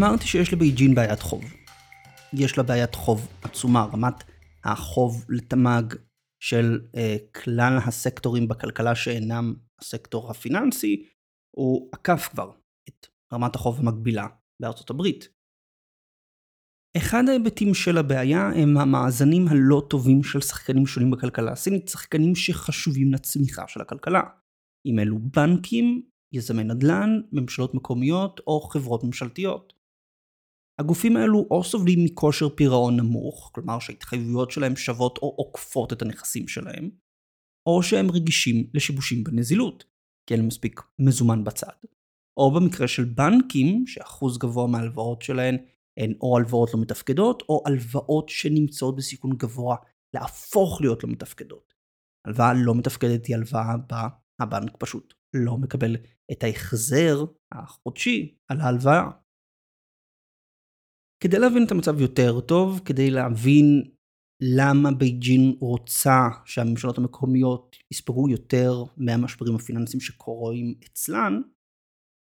אמרתי 0.01 0.27
שיש 0.27 0.53
לבייג'ין 0.53 0.95
בעיית 0.95 1.19
חוב. 1.19 1.43
יש 2.33 2.57
לה 2.57 2.63
בעיית 2.63 2.95
חוב 2.95 3.27
עצומה, 3.41 3.85
רמת 3.93 4.23
החוב 4.63 5.25
לתמ"ג 5.29 5.95
של 6.43 6.79
אה, 6.95 7.15
כלל 7.35 7.77
הסקטורים 7.87 8.47
בכלכלה 8.47 8.95
שאינם 8.95 9.53
הסקטור 9.79 10.31
הפיננסי, 10.31 11.05
הוא 11.55 11.89
עקף 11.91 12.27
כבר 12.31 12.51
את 12.89 13.07
רמת 13.33 13.55
החוב 13.55 13.79
המקבילה 13.79 14.27
בארצות 14.61 14.89
הברית. 14.89 15.29
אחד 16.97 17.23
ההיבטים 17.27 17.73
של 17.73 17.97
הבעיה 17.97 18.49
הם 18.55 18.77
המאזנים 18.77 19.47
הלא 19.47 19.83
טובים 19.89 20.23
של 20.23 20.41
שחקנים 20.41 20.85
שונים 20.85 21.11
בכלכלה 21.11 21.51
הסינית, 21.51 21.87
שחקנים 21.87 22.35
שחשובים 22.35 23.13
לצמיחה 23.13 23.67
של 23.67 23.81
הכלכלה. 23.81 24.21
אם 24.85 24.99
אלו 24.99 25.19
בנקים, 25.19 26.01
יזמי 26.33 26.63
נדל"ן, 26.63 27.21
ממשלות 27.31 27.73
מקומיות 27.73 28.39
או 28.47 28.61
חברות 28.61 29.03
ממשלתיות. 29.03 29.80
הגופים 30.81 31.17
האלו 31.17 31.47
או 31.51 31.63
סובלים 31.63 32.05
מכושר 32.05 32.49
פירעון 32.49 32.97
נמוך, 32.97 33.51
כלומר 33.53 33.79
שההתחייבויות 33.79 34.51
שלהם 34.51 34.75
שוות 34.75 35.17
או 35.17 35.33
עוקפות 35.37 35.93
את 35.93 36.01
הנכסים 36.01 36.47
שלהם, 36.47 36.89
או 37.69 37.83
שהם 37.83 38.11
רגישים 38.11 38.67
לשיבושים 38.73 39.23
בנזילות, 39.23 39.83
כי 40.27 40.33
אין 40.33 40.45
מספיק 40.45 40.81
מזומן 40.99 41.43
בצד. 41.43 41.73
או 42.37 42.51
במקרה 42.51 42.87
של 42.87 43.03
בנקים, 43.03 43.87
שאחוז 43.87 44.37
גבוה 44.37 44.67
מההלוואות 44.67 45.21
שלהן 45.21 45.57
הן 45.99 46.13
או 46.21 46.37
הלוואות 46.37 46.73
לא 46.73 46.81
מתפקדות, 46.81 47.43
או 47.49 47.63
הלוואות 47.65 48.29
שנמצאות 48.29 48.95
בסיכון 48.95 49.37
גבוה 49.37 49.75
להפוך 50.15 50.81
להיות 50.81 51.03
לא 51.03 51.09
מתפקדות. 51.09 51.73
הלוואה 52.27 52.53
לא 52.53 52.75
מתפקדת 52.75 53.25
היא 53.25 53.35
הלוואה 53.35 53.77
בה 53.89 54.07
הבנק 54.41 54.77
פשוט 54.79 55.13
לא 55.33 55.57
מקבל 55.57 55.97
את 56.31 56.43
ההחזר 56.43 57.23
החודשי 57.51 58.35
על 58.47 58.61
ההלוואה. 58.61 59.20
כדי 61.23 61.39
להבין 61.39 61.63
את 61.65 61.71
המצב 61.71 62.01
יותר 62.01 62.39
טוב, 62.39 62.79
כדי 62.85 63.11
להבין 63.11 63.91
למה 64.57 64.91
בייג'ין 64.91 65.55
רוצה 65.59 66.19
שהממשלות 66.45 66.97
המקומיות 66.97 67.75
יספגו 67.91 68.29
יותר 68.29 68.71
מהמשברים 68.97 69.55
הפיננסיים 69.55 70.01
שקורים 70.01 70.73
אצלן, 70.85 71.41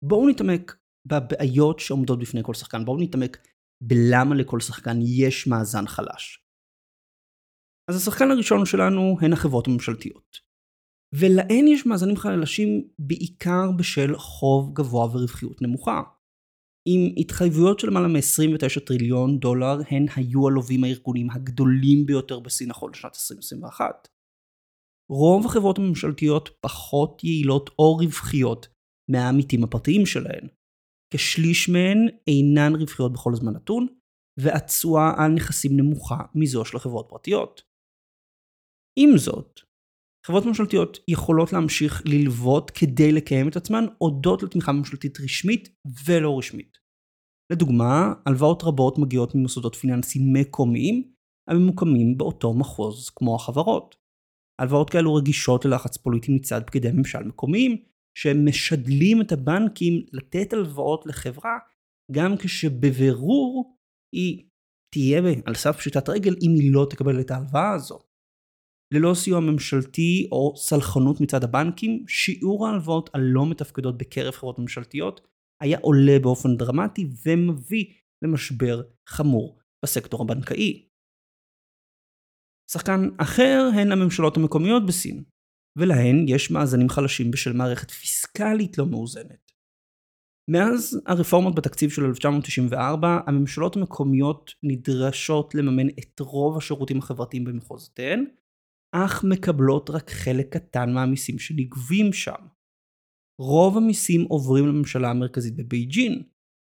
בואו 0.05 0.29
נתעמק 0.29 0.77
בבעיות 1.05 1.79
שעומדות 1.79 2.19
בפני 2.19 2.41
כל 2.43 2.53
שחקן, 2.53 2.85
בואו 2.85 2.97
נתעמק 3.01 3.37
בלמה 3.83 4.35
לכל 4.35 4.59
שחקן 4.59 4.97
יש 5.01 5.47
מאזן 5.47 5.87
חלש. 5.87 6.43
אז 7.91 7.95
השחקן 7.95 8.31
הראשון 8.31 8.65
שלנו 8.65 9.17
הן 9.21 9.33
החברות 9.33 9.67
הממשלתיות. 9.67 10.37
ולהן 11.15 11.67
יש 11.67 11.85
מאזנים 11.85 12.15
חלשים 12.15 12.87
בעיקר 12.99 13.71
בשל 13.79 14.17
חוב 14.17 14.73
גבוה 14.73 15.05
ורווחיות 15.05 15.61
נמוכה. 15.61 16.01
עם 16.87 17.13
התחייבויות 17.17 17.79
של 17.79 17.87
למעלה 17.87 18.07
מ-29 18.07 18.79
טריליון 18.85 19.39
דולר, 19.39 19.77
הן 19.89 20.05
היו 20.15 20.47
הלווים 20.47 20.83
הארגוניים 20.83 21.29
הגדולים 21.31 22.05
ביותר 22.05 22.39
בסין 22.39 22.69
נכון 22.69 22.91
לשנת 22.91 23.11
2021. 23.15 24.07
רוב 25.09 25.45
החברות 25.45 25.77
הממשלתיות 25.77 26.49
פחות 26.61 27.23
יעילות 27.23 27.69
או 27.79 27.97
רווחיות 27.97 28.67
מהעמיתים 29.11 29.63
הפרטיים 29.63 30.05
שלהן. 30.05 30.47
כשליש 31.13 31.69
מהן 31.69 32.07
אינן 32.27 32.75
רווחיות 32.75 33.13
בכל 33.13 33.35
זמן 33.35 33.53
נתון, 33.53 33.87
והתשואה 34.39 35.13
על 35.17 35.31
נכסים 35.31 35.71
נמוכה 35.77 36.17
מזו 36.35 36.65
של 36.65 36.77
החברות 36.77 37.05
פרטיות. 37.09 37.61
עם 38.99 39.17
זאת, 39.17 39.59
חברות 40.27 40.45
ממשלתיות 40.45 40.99
יכולות 41.07 41.53
להמשיך 41.53 42.03
ללוות 42.05 42.71
כדי 42.71 43.11
לקיים 43.11 43.47
את 43.47 43.55
עצמן 43.55 43.85
הודות 43.97 44.43
לתמיכה 44.43 44.71
ממשלתית 44.71 45.19
רשמית 45.19 45.69
ולא 46.05 46.37
רשמית. 46.37 46.77
לדוגמה, 47.51 48.13
הלוואות 48.25 48.63
רבות 48.63 48.97
מגיעות 48.97 49.35
ממוסדות 49.35 49.75
פיננסיים 49.75 50.33
מקומיים 50.33 51.11
הממוקמים 51.49 52.17
באותו 52.17 52.53
מחוז 52.53 53.09
כמו 53.09 53.35
החברות. 53.35 53.95
הלוואות 54.61 54.89
כאלו 54.89 55.15
רגישות 55.15 55.65
ללחץ 55.65 55.97
פוליטי 55.97 56.31
מצד 56.31 56.61
פקידי 56.67 56.91
ממשל 56.91 57.23
מקומיים, 57.23 57.83
שמשדלים 58.17 59.21
את 59.21 59.31
הבנקים 59.31 60.05
לתת 60.13 60.53
הלוואות 60.53 61.05
לחברה 61.05 61.57
גם 62.11 62.37
כשבבירור 62.37 63.75
היא 64.15 64.49
תהיה 64.93 65.21
על 65.45 65.55
סף 65.55 65.77
פשיטת 65.77 66.09
רגל 66.09 66.35
אם 66.41 66.51
היא 66.59 66.73
לא 66.73 66.87
תקבל 66.89 67.19
את 67.19 67.31
ההלוואה 67.31 67.71
הזו. 67.71 67.99
ללא 68.93 69.13
סיוע 69.13 69.39
ממשלתי 69.39 70.27
או 70.31 70.53
סלחנות 70.57 71.21
מצד 71.21 71.43
הבנקים, 71.43 72.05
שיעור 72.07 72.67
ההלוואות 72.67 73.09
הלא 73.13 73.45
מתפקדות 73.45 73.97
בקרב 73.97 74.31
חברות 74.31 74.59
ממשלתיות 74.59 75.21
היה 75.61 75.77
עולה 75.81 76.19
באופן 76.21 76.57
דרמטי 76.57 77.09
ומביא 77.25 77.85
למשבר 78.21 78.81
חמור 79.07 79.59
בסקטור 79.85 80.21
הבנקאי. 80.21 80.87
שחקן 82.71 83.09
אחר 83.17 83.69
הן 83.75 83.91
הממשלות 83.91 84.37
המקומיות 84.37 84.85
בסין, 84.85 85.23
ולהן 85.77 86.25
יש 86.27 86.51
מאזנים 86.51 86.89
חלשים 86.89 87.31
בשל 87.31 87.53
מערכת 87.53 87.91
פיסקלית 87.91 88.77
לא 88.77 88.85
מאוזנת. 88.85 89.51
מאז 90.51 91.01
הרפורמות 91.05 91.55
בתקציב 91.55 91.89
של 91.89 92.05
1994, 92.05 93.19
הממשלות 93.27 93.75
המקומיות 93.75 94.51
נדרשות 94.63 95.55
לממן 95.55 95.89
את 95.89 96.19
רוב 96.19 96.57
השירותים 96.57 96.97
החברתיים 96.97 97.43
במחוזותיהן, 97.43 98.25
אך 98.95 99.23
מקבלות 99.23 99.89
רק 99.89 100.09
חלק 100.09 100.53
קטן 100.53 100.93
מהמיסים 100.93 101.39
שנגבים 101.39 102.13
שם. 102.13 102.47
רוב 103.41 103.77
המיסים 103.77 104.21
עוברים 104.29 104.67
לממשלה 104.67 105.09
המרכזית 105.09 105.55
בבייג'ין, 105.55 106.23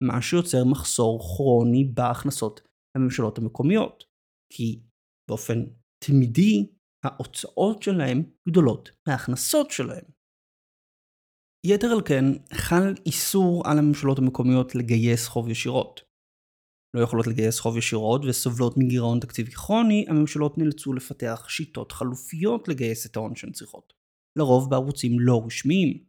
מה 0.02 0.22
שיוצר 0.22 0.64
מחסור 0.64 1.20
כרוני 1.20 1.84
בהכנסות 1.94 2.60
הממשלות 2.96 3.38
המקומיות, 3.38 4.04
כי 4.52 4.82
באופן 5.28 5.64
תמידי 6.04 6.72
ההוצאות 7.04 7.82
שלהם 7.82 8.22
גדולות 8.48 8.90
מההכנסות 9.08 9.70
שלהם. 9.70 10.04
יתר 11.66 11.86
על 11.86 12.02
כן, 12.08 12.24
חל 12.52 12.94
איסור 13.06 13.62
על 13.68 13.78
הממשלות 13.78 14.18
המקומיות 14.18 14.74
לגייס 14.74 15.28
חוב 15.28 15.48
ישירות. 15.48 16.03
לא 16.94 17.00
יכולות 17.00 17.26
לגייס 17.26 17.60
חוב 17.60 17.76
ישירות 17.76 18.24
וסובלות 18.24 18.74
מגירעון 18.76 19.20
תקציבי 19.20 19.50
כרוני, 19.50 20.04
הממשלות 20.08 20.58
נאלצו 20.58 20.92
לפתח 20.92 21.46
שיטות 21.48 21.92
חלופיות 21.92 22.68
לגייס 22.68 23.06
את 23.06 23.16
ההון 23.16 23.36
שהן 23.36 23.52
צריכות. 23.52 23.92
לרוב 24.38 24.70
בערוצים 24.70 25.20
לא 25.20 25.42
רשמיים. 25.46 26.04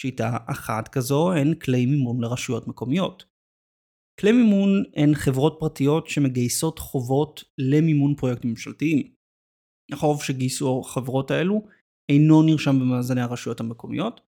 שיטה 0.00 0.36
אחת 0.46 0.88
כזו 0.88 1.32
הן 1.32 1.54
כלי 1.54 1.86
מימון 1.86 2.20
לרשויות 2.20 2.68
מקומיות. 2.68 3.24
כלי 4.20 4.32
מימון 4.32 4.82
הן 4.96 5.14
חברות 5.14 5.56
פרטיות 5.60 6.08
שמגייסות 6.08 6.78
חובות 6.78 7.44
למימון 7.58 8.14
פרויקטים 8.14 8.50
ממשלתיים. 8.50 9.14
החוב 9.92 10.22
שגייסו 10.22 10.82
החברות 10.84 11.30
האלו 11.30 11.66
אינו 12.08 12.42
נרשם 12.42 12.80
במאזני 12.80 13.20
הרשויות 13.20 13.60
המקומיות, 13.60 14.20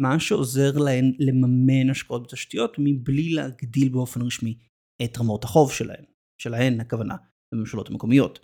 מה 0.00 0.20
שעוזר 0.20 0.78
להן 0.78 1.12
לממן 1.18 1.90
השקעות 1.90 2.22
בתשתיות 2.22 2.76
מבלי 2.78 3.28
להגדיל 3.28 3.88
באופן 3.88 4.22
רשמי 4.22 4.58
את 5.04 5.18
רמות 5.18 5.44
החוב 5.44 5.72
שלהן, 5.72 6.04
שלהן 6.42 6.80
הכוונה 6.80 7.16
בממשלות 7.54 7.88
המקומיות. 7.88 8.38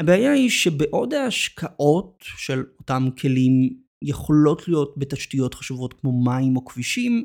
הבעיה 0.00 0.32
היא 0.32 0.50
שבעוד 0.50 1.14
ההשקעות 1.14 2.18
של 2.20 2.64
אותם 2.78 3.02
כלים 3.20 3.82
יכולות 4.04 4.68
להיות 4.68 4.94
בתשתיות 4.98 5.54
חשובות 5.54 6.00
כמו 6.00 6.24
מים 6.24 6.56
או 6.56 6.64
כבישים, 6.64 7.24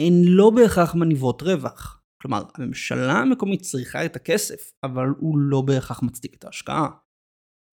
הן 0.00 0.12
לא 0.24 0.50
בהכרח 0.50 0.94
מניבות 0.94 1.42
רווח. 1.42 2.02
כלומר, 2.22 2.42
הממשלה 2.54 3.12
המקומית 3.12 3.60
צריכה 3.62 4.04
את 4.06 4.16
הכסף, 4.16 4.72
אבל 4.84 5.06
הוא 5.18 5.38
לא 5.38 5.60
בהכרח 5.60 6.02
מצדיק 6.02 6.34
את 6.34 6.44
ההשקעה. 6.44 6.88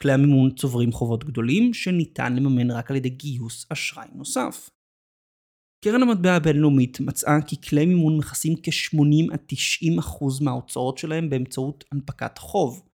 כלי 0.01 0.11
המימון 0.11 0.55
צוברים 0.55 0.91
חובות 0.91 1.23
גדולים 1.23 1.73
שניתן 1.73 2.35
לממן 2.35 2.71
רק 2.71 2.91
על 2.91 2.97
ידי 2.97 3.09
גיוס 3.09 3.71
אשראי 3.71 4.07
נוסף. 4.15 4.69
קרן 5.85 6.01
המטבע 6.03 6.35
הבינלאומית 6.35 6.99
מצאה 6.99 7.41
כי 7.47 7.61
כלי 7.61 7.85
מימון 7.85 8.17
מכסים 8.17 8.53
כ-80 8.63 9.33
עד 9.33 9.39
90 9.47 9.99
אחוז 9.99 10.41
מההוצאות 10.41 10.97
שלהם 10.97 11.29
באמצעות 11.29 11.83
הנפקת 11.91 12.37
חוב, 12.37 12.89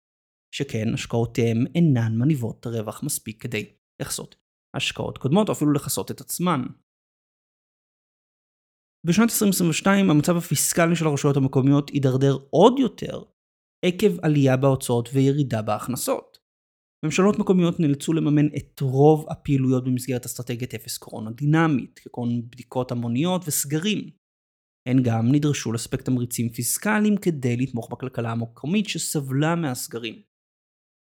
שכן 0.56 0.94
השקעותיהם 0.94 1.58
אינן 1.76 2.18
מניבות 2.18 2.68
רווח 2.68 3.04
מספיק 3.04 3.44
כדי 3.44 3.76
לכסות 4.02 4.36
השקעות 4.76 5.18
קודמות 5.18 5.50
או 5.50 5.54
אפילו 5.54 5.74
לכסות 5.74 6.12
את 6.12 6.22
עצמן. 6.22 6.62
בשנת 9.08 9.30
2022 9.30 10.10
המצב 10.10 10.38
הפיסקלי 10.38 10.96
של 10.96 11.08
הרשויות 11.08 11.38
המקומיות 11.38 11.90
הידרדר 11.90 12.38
עוד 12.50 12.80
יותר 12.80 13.24
עקב 13.86 14.20
עלייה 14.26 14.58
בהוצאות 14.58 15.10
וירידה 15.14 15.62
בהכנסות. 15.62 16.37
ממשלות 17.06 17.40
מקומיות 17.40 17.80
נאלצו 17.80 18.14
לממן 18.14 18.48
את 18.56 18.80
רוב 18.80 19.26
הפעילויות 19.30 19.84
במסגרת 19.84 20.26
אסטרטגיית 20.26 20.74
אפס 20.74 20.98
קורונה 20.98 21.32
דינמית, 21.32 22.00
כגון 22.00 22.50
בדיקות 22.50 22.92
המוניות 22.92 23.42
וסגרים. 23.48 24.10
הן 24.88 25.04
גם 25.04 25.32
נדרשו 25.32 25.72
לספק 25.72 26.02
תמריצים 26.02 26.50
פיסקליים 26.50 27.18
כדי 27.18 27.58
לתמוך 27.58 27.92
בכלכלה 27.92 28.32
המקומית 28.32 28.90
שסבלה 28.90 29.56
מהסגרים. 29.56 30.22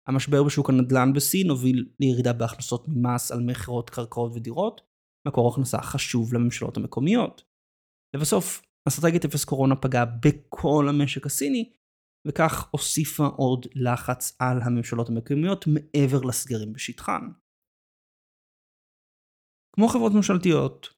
המשבר 0.08 0.42
בשוק 0.42 0.70
הנדל"ן 0.70 1.12
בסין 1.12 1.50
הוביל 1.50 1.88
לירידה 2.00 2.32
בהכנסות 2.32 2.84
ממס 2.88 3.32
על 3.32 3.40
מכירות 3.40 3.90
קרקעות 3.90 4.32
ודירות, 4.34 4.80
מקור 5.28 5.52
הכנסה 5.52 5.82
חשוב 5.82 6.34
לממשלות 6.34 6.76
המקומיות. 6.76 7.42
לבסוף, 8.16 8.62
אסטרטגיית 8.88 9.24
אפס 9.24 9.44
קורונה 9.44 9.76
פגעה 9.76 10.04
בכל 10.04 10.86
המשק 10.88 11.26
הסיני, 11.26 11.72
וכך 12.28 12.68
הוסיפה 12.70 13.26
עוד 13.26 13.66
לחץ 13.74 14.36
על 14.38 14.62
הממשלות 14.62 15.08
המקומיות 15.08 15.64
מעבר 15.66 16.20
לסגרים 16.28 16.72
בשטחן. 16.72 17.28
כמו 19.76 19.88
חברות 19.88 20.12
ממשלתיות, 20.12 20.88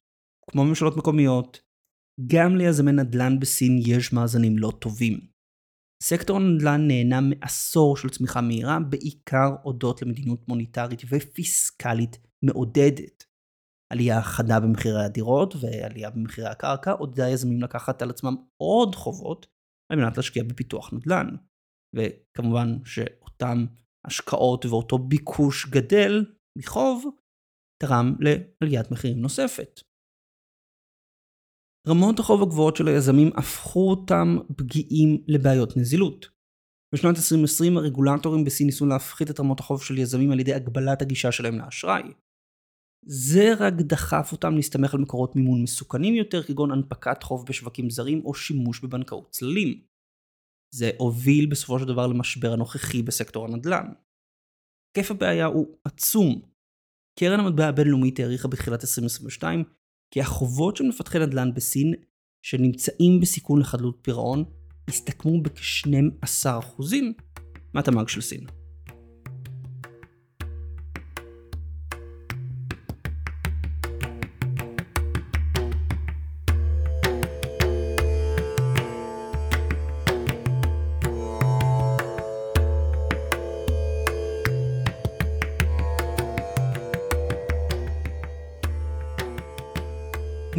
כמו 0.51 0.65
ממשלות 0.65 0.97
מקומיות, 0.97 1.61
גם 2.27 2.55
ליזמי 2.55 2.91
נדל"ן 2.91 3.39
בסין 3.39 3.79
יש 3.87 4.13
מאזנים 4.13 4.57
לא 4.57 4.71
טובים. 4.79 5.19
סקטור 6.03 6.37
הנדל"ן 6.37 6.87
נהנה 6.87 7.21
מעשור 7.21 7.97
של 7.97 8.09
צמיחה 8.09 8.41
מהירה, 8.41 8.77
בעיקר 8.89 9.49
הודות 9.63 10.01
למדיניות 10.01 10.47
מוניטרית 10.47 11.01
ופיסקלית 11.09 12.17
מעודדת. 12.45 13.23
עלייה 13.93 14.21
חדה 14.21 14.59
במחירי 14.59 15.05
הדירות 15.05 15.53
ועלייה 15.61 16.09
במחירי 16.09 16.47
הקרקע 16.47 16.91
עודדה 16.91 17.29
יזמים 17.29 17.61
לקחת 17.61 18.01
על 18.01 18.09
עצמם 18.09 18.35
עוד 18.57 18.95
חובות 18.95 19.56
על 19.91 19.99
מנת 19.99 20.17
להשקיע 20.17 20.43
בפיתוח 20.43 20.93
נדל"ן. 20.93 21.27
וכמובן 21.95 22.85
שאותן 22.85 23.65
השקעות 24.05 24.65
ואותו 24.65 24.97
ביקוש 24.97 25.65
גדל 25.69 26.25
מחוב 26.57 27.05
תרם 27.83 28.15
לעליית 28.19 28.91
מחירים 28.91 29.21
נוספת. 29.21 29.81
רמות 31.87 32.19
החוב 32.19 32.41
הגבוהות 32.41 32.75
של 32.75 32.87
היזמים 32.87 33.29
הפכו 33.37 33.89
אותם 33.89 34.37
פגיעים 34.57 35.23
לבעיות 35.27 35.77
נזילות. 35.77 36.25
בשנת 36.95 37.15
2020 37.15 37.77
הרגולטורים 37.77 38.43
בסין 38.43 38.67
ניסו 38.67 38.85
להפחית 38.85 39.31
את 39.31 39.39
רמות 39.39 39.59
החוב 39.59 39.83
של 39.83 39.97
יזמים 39.97 40.31
על 40.31 40.39
ידי 40.39 40.53
הגבלת 40.53 41.01
הגישה 41.01 41.31
שלהם 41.31 41.59
לאשראי. 41.59 42.03
זה 43.09 43.53
רק 43.59 43.73
דחף 43.73 44.29
אותם 44.31 44.55
להסתמך 44.55 44.93
על 44.93 44.99
מקורות 44.99 45.35
מימון 45.35 45.63
מסוכנים 45.63 46.15
יותר 46.15 46.43
כגון 46.43 46.71
הנפקת 46.71 47.23
חוב 47.23 47.45
בשווקים 47.49 47.89
זרים 47.89 48.21
או 48.25 48.33
שימוש 48.33 48.83
בבנקאות 48.83 49.29
צללים. 49.31 49.81
זה 50.75 50.91
הוביל 50.97 51.45
בסופו 51.45 51.79
של 51.79 51.85
דבר 51.85 52.07
למשבר 52.07 52.53
הנוכחי 52.53 53.03
בסקטור 53.03 53.45
הנדל"ן. 53.45 53.85
היקף 54.95 55.11
הבעיה 55.11 55.45
הוא 55.45 55.77
עצום. 55.83 56.41
קרן 57.19 57.39
המטבע 57.39 57.67
הבינלאומית 57.67 58.19
העריכה 58.19 58.47
בתחילת 58.47 58.81
2022 58.81 59.63
כי 60.13 60.21
החובות 60.21 60.75
של 60.75 60.83
מפתחי 60.83 61.19
נדל"ן 61.19 61.53
בסין 61.53 61.93
שנמצאים 62.45 63.19
בסיכון 63.21 63.59
לחדלות 63.59 63.99
פירעון 64.01 64.43
הסתכמו 64.87 65.41
בכ-12% 65.41 66.93
מהתמ"ג 67.73 68.07
של 68.07 68.21
סין. 68.21 68.56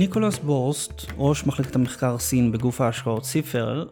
ניקולס 0.08 0.38
בורסט, 0.38 0.92
ראש 1.16 1.46
מחלקת 1.46 1.76
המחקר 1.76 2.18
סין 2.18 2.52
בגוף 2.52 2.80
ההשקעות 2.80 3.24
סיפר, 3.24 3.88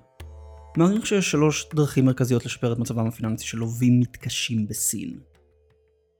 מעריך 0.76 1.06
שיש 1.06 1.30
שלוש 1.30 1.66
דרכים 1.74 2.04
מרכזיות 2.04 2.46
לשפר 2.46 2.72
את 2.72 2.78
מצבם 2.78 3.06
הפיננסי 3.06 3.46
של 3.46 3.58
לווים 3.58 4.00
מתקשים 4.00 4.66
בסין. 4.66 5.20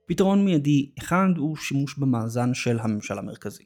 פתרון 0.09 0.45
מיידי 0.45 0.93
אחד 0.99 1.29
הוא 1.37 1.57
שימוש 1.57 1.99
במאזן 1.99 2.55
של 2.55 2.79
הממשל 2.79 3.19
המרכזי. 3.19 3.65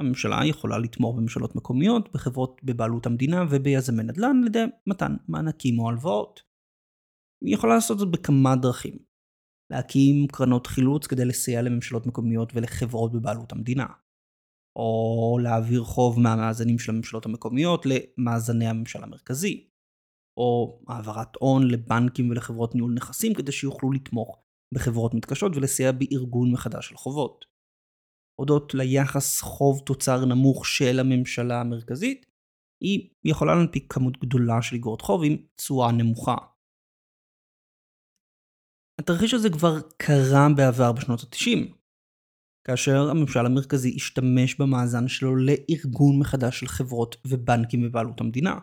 הממשלה 0.00 0.46
יכולה 0.46 0.78
לתמוך 0.78 1.16
בממשלות 1.16 1.56
מקומיות, 1.56 2.12
בחברות 2.12 2.60
בבעלות 2.64 3.06
המדינה 3.06 3.44
וביזמי 3.50 4.02
נדל"ן 4.02 4.40
על 4.42 4.46
ידי 4.46 4.64
מתן 4.86 5.16
מענקים 5.28 5.78
או 5.78 5.88
הלוואות. 5.88 6.40
היא 7.44 7.54
יכולה 7.54 7.74
לעשות 7.74 7.98
זאת 7.98 8.10
בכמה 8.10 8.56
דרכים. 8.56 8.98
להקים 9.70 10.26
קרנות 10.26 10.66
חילוץ 10.66 11.06
כדי 11.06 11.24
לסייע 11.24 11.62
לממשלות 11.62 12.06
מקומיות 12.06 12.52
ולחברות 12.54 13.12
בבעלות 13.12 13.52
המדינה. 13.52 13.86
או 14.76 15.38
להעביר 15.42 15.84
חוב 15.84 16.20
מהמאזנים 16.20 16.78
של 16.78 16.92
הממשלות 16.92 17.26
המקומיות 17.26 17.86
למאזני 17.86 18.66
הממשל 18.66 19.02
המרכזי, 19.02 19.68
או 20.36 20.82
העברת 20.88 21.36
הון 21.40 21.70
לבנקים 21.70 22.30
ולחברות 22.30 22.74
ניהול 22.74 22.94
נכסים 22.94 23.34
כדי 23.34 23.52
שיוכלו 23.52 23.92
לתמוך 23.92 24.42
בחברות 24.74 25.14
מתקשות 25.14 25.52
ולסייע 25.56 25.92
בארגון 25.92 26.52
מחדש 26.52 26.88
של 26.88 26.96
חובות. 26.96 27.44
הודות 28.40 28.74
ליחס 28.74 29.40
חוב 29.40 29.82
תוצר 29.86 30.24
נמוך 30.24 30.66
של 30.66 31.00
הממשלה 31.00 31.60
המרכזית, 31.60 32.26
היא 32.82 33.10
יכולה 33.24 33.54
להנפיק 33.54 33.92
כמות 33.92 34.18
גדולה 34.18 34.62
של 34.62 34.76
אגרות 34.76 35.00
חוב 35.00 35.20
עם 35.24 35.36
תשואה 35.56 35.92
נמוכה. 35.92 36.36
התרחיש 39.00 39.34
הזה 39.34 39.48
כבר 39.50 39.80
קרה 39.96 40.46
בעבר 40.56 40.92
בשנות 40.92 41.20
ה-90. 41.20 41.83
כאשר 42.66 43.10
הממשל 43.10 43.46
המרכזי 43.46 43.92
השתמש 43.96 44.54
במאזן 44.60 45.08
שלו 45.08 45.36
לארגון 45.36 46.18
מחדש 46.20 46.60
של 46.60 46.66
חברות 46.66 47.16
ובנקים 47.26 47.82
בבעלות 47.82 48.20
המדינה. 48.20 48.58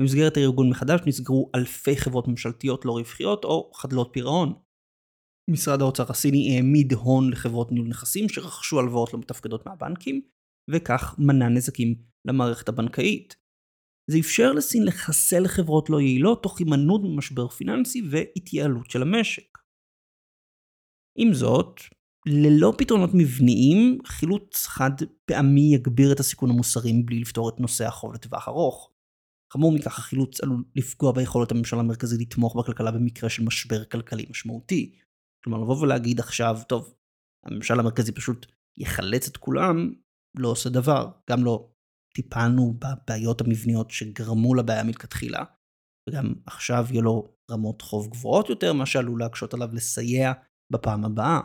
במסגרת 0.00 0.36
הארגון 0.36 0.70
מחדש 0.70 1.00
נסגרו 1.06 1.50
אלפי 1.54 1.96
חברות 1.96 2.28
ממשלתיות 2.28 2.84
לא 2.84 2.92
רווחיות 2.92 3.44
או 3.44 3.70
חדלות 3.74 4.10
פירעון. 4.12 4.54
משרד 5.50 5.80
האוצר 5.80 6.04
הסיני 6.10 6.56
העמיד 6.56 6.92
הון 6.92 7.30
לחברות 7.30 7.72
ניהול 7.72 7.88
נכסים 7.88 8.28
שרכשו 8.28 8.80
הלוואות 8.80 9.12
לא 9.12 9.18
מתפקדות 9.18 9.66
מהבנקים, 9.66 10.22
וכך 10.70 11.16
מנע 11.18 11.48
נזקים 11.48 11.94
למערכת 12.28 12.68
הבנקאית. 12.68 13.36
זה 14.10 14.18
אפשר 14.20 14.52
לסין 14.52 14.82
לחסל 14.86 15.48
חברות 15.48 15.90
לא 15.90 16.00
יעילות 16.00 16.42
תוך 16.42 16.58
הימנעות 16.58 17.00
ממשבר 17.04 17.48
פיננסי 17.48 18.02
והתייעלות 18.10 18.90
של 18.90 19.02
המשק. 19.02 19.58
עם 21.18 21.34
זאת, 21.34 21.80
ללא 22.26 22.74
פתרונות 22.78 23.10
מבניים, 23.14 23.98
חילוץ 24.06 24.66
חד 24.66 24.90
פעמי 25.24 25.74
יגביר 25.74 26.12
את 26.12 26.20
הסיכון 26.20 26.50
המוסרי 26.50 26.92
מבלי 26.92 27.20
לפתור 27.20 27.48
את 27.48 27.60
נושא 27.60 27.86
החוב 27.86 28.14
לטווח 28.14 28.48
ארוך. 28.48 28.90
חמור 29.52 29.72
מכך, 29.72 29.98
החילוץ 29.98 30.40
עלול 30.40 30.64
לפגוע 30.76 31.12
ביכולת 31.12 31.50
הממשל 31.50 31.78
המרכזי 31.78 32.16
לתמוך 32.18 32.56
בכלכלה 32.56 32.90
במקרה 32.90 33.30
של 33.30 33.44
משבר 33.44 33.84
כלכלי 33.84 34.26
משמעותי. 34.30 34.98
כלומר, 35.44 35.62
לבוא 35.62 35.82
ולהגיד 35.82 36.20
עכשיו, 36.20 36.58
טוב, 36.68 36.94
הממשל 37.46 37.80
המרכזי 37.80 38.12
פשוט 38.12 38.46
יחלץ 38.78 39.28
את 39.28 39.36
כולם, 39.36 39.92
לא 40.38 40.48
עושה 40.48 40.70
דבר. 40.70 41.10
גם 41.30 41.44
לא 41.44 41.70
טיפלנו 42.14 42.78
בבעיות 42.78 43.40
המבניות 43.40 43.90
שגרמו 43.90 44.54
לבעיה 44.54 44.84
מלכתחילה, 44.84 45.44
וגם 46.08 46.34
עכשיו 46.46 46.86
יהיו 46.90 47.02
לו 47.02 47.34
רמות 47.50 47.82
חוב 47.82 48.10
גבוהות 48.10 48.48
יותר, 48.48 48.72
מה 48.72 48.86
שעלול 48.86 49.20
להקשות 49.20 49.54
עליו 49.54 49.68
לסייע 49.72 50.32
בפעם 50.72 51.04
הבאה. 51.04 51.40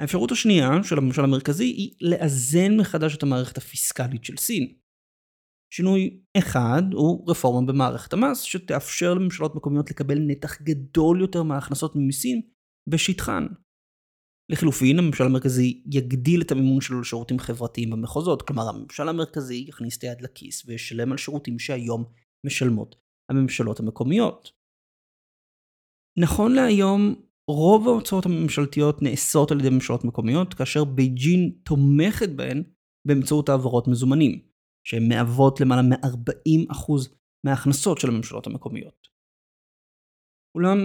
האפשרות 0.00 0.32
השנייה 0.32 0.70
של 0.82 0.98
הממשל 0.98 1.24
המרכזי 1.24 1.64
היא 1.64 1.96
לאזן 2.00 2.76
מחדש 2.80 3.16
את 3.16 3.22
המערכת 3.22 3.56
הפיסקלית 3.58 4.24
של 4.24 4.36
סין. 4.36 4.74
שינוי 5.74 6.20
אחד 6.38 6.82
הוא 6.92 7.30
רפורמה 7.30 7.72
במערכת 7.72 8.12
המס 8.12 8.42
שתאפשר 8.42 9.14
לממשלות 9.14 9.54
מקומיות 9.54 9.90
לקבל 9.90 10.18
נתח 10.18 10.62
גדול 10.62 11.20
יותר 11.20 11.42
מההכנסות 11.42 11.96
ממיסים 11.96 12.42
בשטחן. 12.90 13.46
לחילופין, 14.52 14.98
הממשל 14.98 15.24
המרכזי 15.24 15.82
יגדיל 15.86 16.42
את 16.42 16.52
המימון 16.52 16.80
שלו 16.80 17.00
לשירותים 17.00 17.38
חברתיים 17.38 17.90
במחוזות, 17.90 18.42
כלומר 18.42 18.68
הממשל 18.68 19.08
המרכזי 19.08 19.64
יכניס 19.68 19.98
את 19.98 20.02
היד 20.02 20.20
לכיס 20.20 20.66
וישלם 20.66 21.12
על 21.12 21.18
שירותים 21.18 21.58
שהיום 21.58 22.04
משלמות 22.46 22.96
הממשלות 23.30 23.80
המקומיות. 23.80 24.50
נכון 26.18 26.52
להיום, 26.52 27.14
רוב 27.50 27.88
ההוצאות 27.88 28.26
הממשלתיות 28.26 29.02
נעשות 29.02 29.50
על 29.50 29.60
ידי 29.60 29.70
ממשלות 29.70 30.04
מקומיות, 30.04 30.54
כאשר 30.54 30.84
בייג'ין 30.84 31.52
תומכת 31.62 32.28
בהן 32.28 32.62
באמצעות 33.06 33.48
העברות 33.48 33.88
מזומנים, 33.88 34.40
שהן 34.86 35.08
מהוות 35.08 35.60
למעלה 35.60 35.82
מ-40% 35.82 36.92
מההכנסות 37.46 37.98
של 37.98 38.08
הממשלות 38.08 38.46
המקומיות. 38.46 39.08
אולם, 40.56 40.78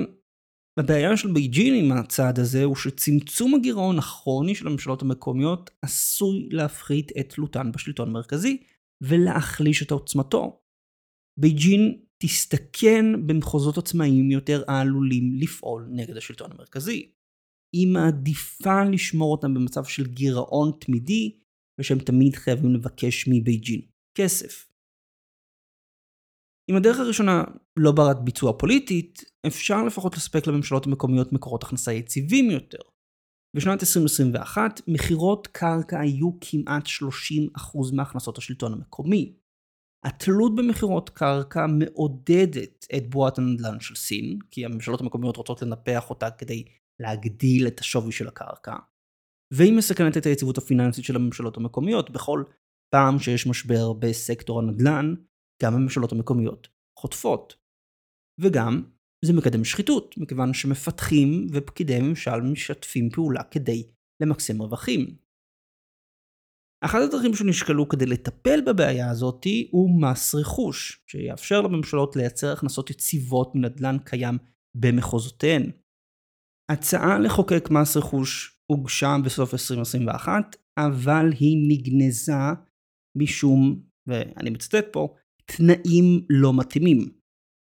הבעיה 0.79 1.17
של 1.17 1.33
בייג'ין 1.33 1.73
עם 1.73 1.97
הצעד 1.97 2.39
הזה 2.39 2.63
הוא 2.63 2.75
שצמצום 2.75 3.55
הגירעון 3.55 3.99
הכרוני 3.99 4.55
של 4.55 4.67
הממשלות 4.67 5.01
המקומיות 5.01 5.69
עשוי 5.81 6.49
להפחית 6.51 7.11
את 7.19 7.33
תלותן 7.33 7.71
בשלטון 7.71 8.09
המרכזי 8.09 8.63
ולהחליש 9.03 9.83
את 9.83 9.91
עוצמתו. 9.91 10.61
בייג'ין 11.39 12.01
תסתכן 12.23 13.27
במחוזות 13.27 13.77
עצמאיים 13.77 14.31
יותר 14.31 14.63
העלולים 14.67 15.31
לפעול 15.39 15.87
נגד 15.91 16.17
השלטון 16.17 16.51
המרכזי. 16.51 17.11
היא 17.75 17.87
מעדיפה 17.87 18.83
לשמור 18.83 19.31
אותם 19.31 19.53
במצב 19.53 19.83
של 19.83 20.07
גירעון 20.07 20.71
תמידי, 20.79 21.39
ושהם 21.79 21.99
תמיד 21.99 22.35
חייבים 22.35 22.73
לבקש 22.73 23.27
מבייג'ין 23.27 23.81
כסף. 24.17 24.69
אם 26.71 26.75
הדרך 26.75 26.99
הראשונה 26.99 27.43
לא 27.77 27.91
ברת 27.91 28.23
ביצוע 28.23 28.53
פוליטית, 28.59 29.23
אפשר 29.47 29.83
לפחות 29.83 30.15
לספק 30.15 30.47
לממשלות 30.47 30.85
המקומיות 30.85 31.33
מקורות 31.33 31.63
הכנסה 31.63 31.93
יציבים 31.93 32.51
יותר. 32.51 32.81
בשנת 33.55 33.81
2021, 33.81 34.81
מכירות 34.87 35.47
קרקע 35.47 35.99
היו 35.99 36.31
כמעט 36.41 36.83
30% 36.85 37.95
מהכנסות 37.95 38.37
השלטון 38.37 38.73
המקומי. 38.73 39.38
התלות 40.03 40.55
במכירות 40.55 41.09
קרקע 41.09 41.65
מעודדת 41.67 42.85
את 42.97 43.09
בועת 43.09 43.37
הנדל"ן 43.37 43.79
של 43.79 43.95
סין, 43.95 44.39
כי 44.51 44.65
הממשלות 44.65 45.01
המקומיות 45.01 45.37
רוצות 45.37 45.61
לנפח 45.61 46.09
אותה 46.09 46.31
כדי 46.31 46.63
להגדיל 47.01 47.67
את 47.67 47.79
השווי 47.79 48.11
של 48.11 48.27
הקרקע, 48.27 48.75
והיא 49.53 49.73
מסכנת 49.73 50.17
את 50.17 50.25
היציבות 50.25 50.57
הפיננסית 50.57 51.05
של 51.05 51.15
הממשלות 51.15 51.57
המקומיות. 51.57 52.09
בכל 52.09 52.43
פעם 52.95 53.19
שיש 53.19 53.47
משבר 53.47 53.93
בסקטור 53.93 54.59
הנדל"ן, 54.59 55.13
גם 55.63 55.73
הממשלות 55.73 56.11
המקומיות 56.11 56.67
חוטפות. 56.99 57.55
וגם, 58.41 58.83
זה 59.25 59.33
מקדם 59.33 59.63
שחיתות, 59.63 60.17
מכיוון 60.17 60.53
שמפתחים 60.53 61.47
ופקידי 61.53 61.99
ממשל 61.99 62.41
משתפים 62.41 63.09
פעולה 63.09 63.43
כדי 63.43 63.87
למקסם 64.21 64.61
רווחים. 64.61 65.15
אחת 66.81 66.99
הדרכים 67.01 67.35
שנשקלו 67.35 67.89
כדי 67.89 68.05
לטפל 68.05 68.61
בבעיה 68.67 69.09
הזאת 69.09 69.45
הוא 69.71 70.01
מס 70.01 70.35
רכוש, 70.35 71.03
שיאפשר 71.07 71.61
לממשלות 71.61 72.15
לייצר 72.15 72.53
הכנסות 72.53 72.89
יציבות 72.89 73.55
מנדל"ן 73.55 73.97
קיים 74.05 74.37
במחוזותיהן. 74.75 75.71
הצעה 76.71 77.19
לחוקק 77.19 77.69
מס 77.71 77.97
רכוש 77.97 78.59
הוגשה 78.71 79.15
בסוף 79.25 79.53
2021, 79.53 80.55
אבל 80.77 81.31
היא 81.39 81.57
נגנזה 81.69 82.33
משום, 83.17 83.81
ואני 84.07 84.49
מצטט 84.49 84.85
פה, 84.91 85.15
תנאים 85.45 86.25
לא 86.29 86.53
מתאימים. 86.53 87.09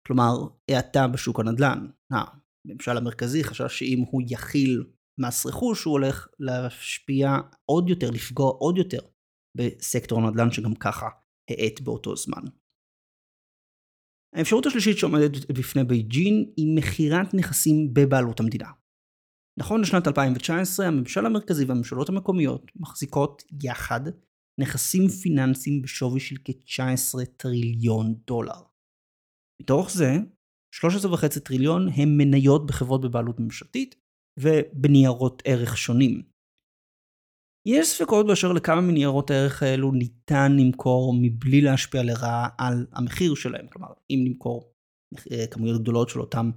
כלומר, 0.06 0.32
האטה 0.70 1.08
בשוק 1.08 1.40
הנדל"ן. 1.40 1.86
הממשל 2.10 2.96
המרכזי 2.96 3.44
חשש 3.44 3.78
שאם 3.78 4.04
הוא 4.10 4.22
יכיל 4.30 4.84
מס 5.18 5.46
רכוש 5.46 5.84
הוא 5.84 5.92
הולך 5.92 6.28
להשפיע 6.38 7.28
עוד 7.64 7.88
יותר, 7.88 8.10
לפגוע 8.10 8.50
עוד 8.50 8.78
יותר 8.78 9.00
בסקטור 9.56 10.18
הנדל"ן 10.18 10.50
שגם 10.50 10.74
ככה 10.74 11.06
האט 11.50 11.80
באותו 11.80 12.16
זמן. 12.16 12.42
האפשרות 14.34 14.66
השלישית 14.66 14.98
שעומדת 14.98 15.50
בפני 15.50 15.84
בייג'ין 15.84 16.52
היא 16.56 16.76
מכירת 16.76 17.34
נכסים 17.34 17.94
בבעלות 17.94 18.40
המדינה. 18.40 18.70
נכון 19.58 19.80
לשנת 19.80 20.06
2019 20.06 20.86
הממשל 20.86 21.26
המרכזי 21.26 21.64
והממשלות 21.64 22.08
המקומיות 22.08 22.72
מחזיקות 22.76 23.42
יחד 23.62 24.00
נכסים 24.60 25.08
פיננסיים 25.08 25.82
בשווי 25.82 26.20
של 26.20 26.36
כ-19 26.44 27.24
טריליון 27.36 28.14
דולר. 28.26 28.62
מתוך 29.62 29.90
זה, 29.90 30.12
13.5 30.74 31.40
טריליון 31.44 31.88
הם 31.88 32.08
מניות 32.16 32.66
בחברות 32.66 33.00
בבעלות 33.00 33.40
ממשלתית 33.40 33.94
ובניירות 34.40 35.42
ערך 35.44 35.76
שונים. 35.76 36.22
יש 37.68 37.88
ספקות 37.88 38.26
באשר 38.26 38.52
לכמה 38.52 38.80
מניירות 38.80 39.30
הערך 39.30 39.62
האלו 39.62 39.92
ניתן 39.92 40.52
למכור 40.58 41.14
מבלי 41.20 41.60
להשפיע 41.60 42.02
לרעה 42.02 42.48
על 42.58 42.86
המחיר 42.92 43.34
שלהם. 43.34 43.66
כלומר, 43.68 43.92
אם 44.10 44.18
נמכור 44.24 44.72
אה, 45.32 45.46
כמויות 45.50 45.82
גדולות 45.82 46.08
של 46.08 46.20
אותם 46.20 46.50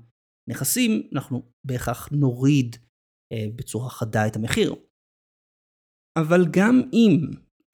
נכסים, 0.49 0.91
אנחנו 1.13 1.51
בהכרח 1.67 2.09
נוריד 2.11 2.75
אה, 3.33 3.45
בצורה 3.55 3.89
חדה 3.89 4.27
את 4.27 4.35
המחיר. 4.35 4.75
אבל 6.17 6.45
גם 6.51 6.81
אם 6.93 7.17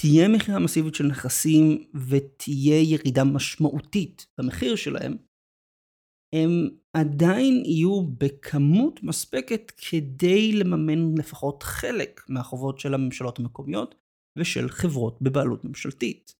תהיה 0.02 0.28
מכירה 0.28 0.60
מסיבית 0.60 0.96
של 0.96 1.08
נכסים 1.08 1.92
ותהיה 2.10 2.82
ירידה 2.82 3.24
משמעותית 3.24 4.28
במחיר 4.40 4.76
שלהם, 4.76 5.18
הם 6.36 6.70
עדיין 6.94 7.64
יהיו 7.66 8.02
בכמות 8.02 9.04
מספקת 9.04 9.72
כדי 9.90 10.52
לממן 10.54 11.18
לפחות 11.18 11.64
חלק 11.64 12.22
מהחובות 12.30 12.80
של 12.80 12.94
הממשלות 12.94 13.40
המקומיות 13.40 13.96
ושל 14.38 14.70
חברות 14.70 15.22
בבעלות 15.22 15.66
ממשלתית. 15.66 16.36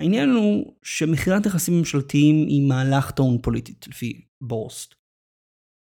העניין 0.00 0.30
הוא 0.30 0.76
שמכירת 0.82 1.46
נכסים 1.46 1.74
ממשלתיים 1.78 2.36
היא 2.48 2.68
מהלך 2.68 3.10
טעון 3.10 3.42
פוליטית 3.42 3.86
לפי 3.88 4.26
בורסט. 4.40 4.94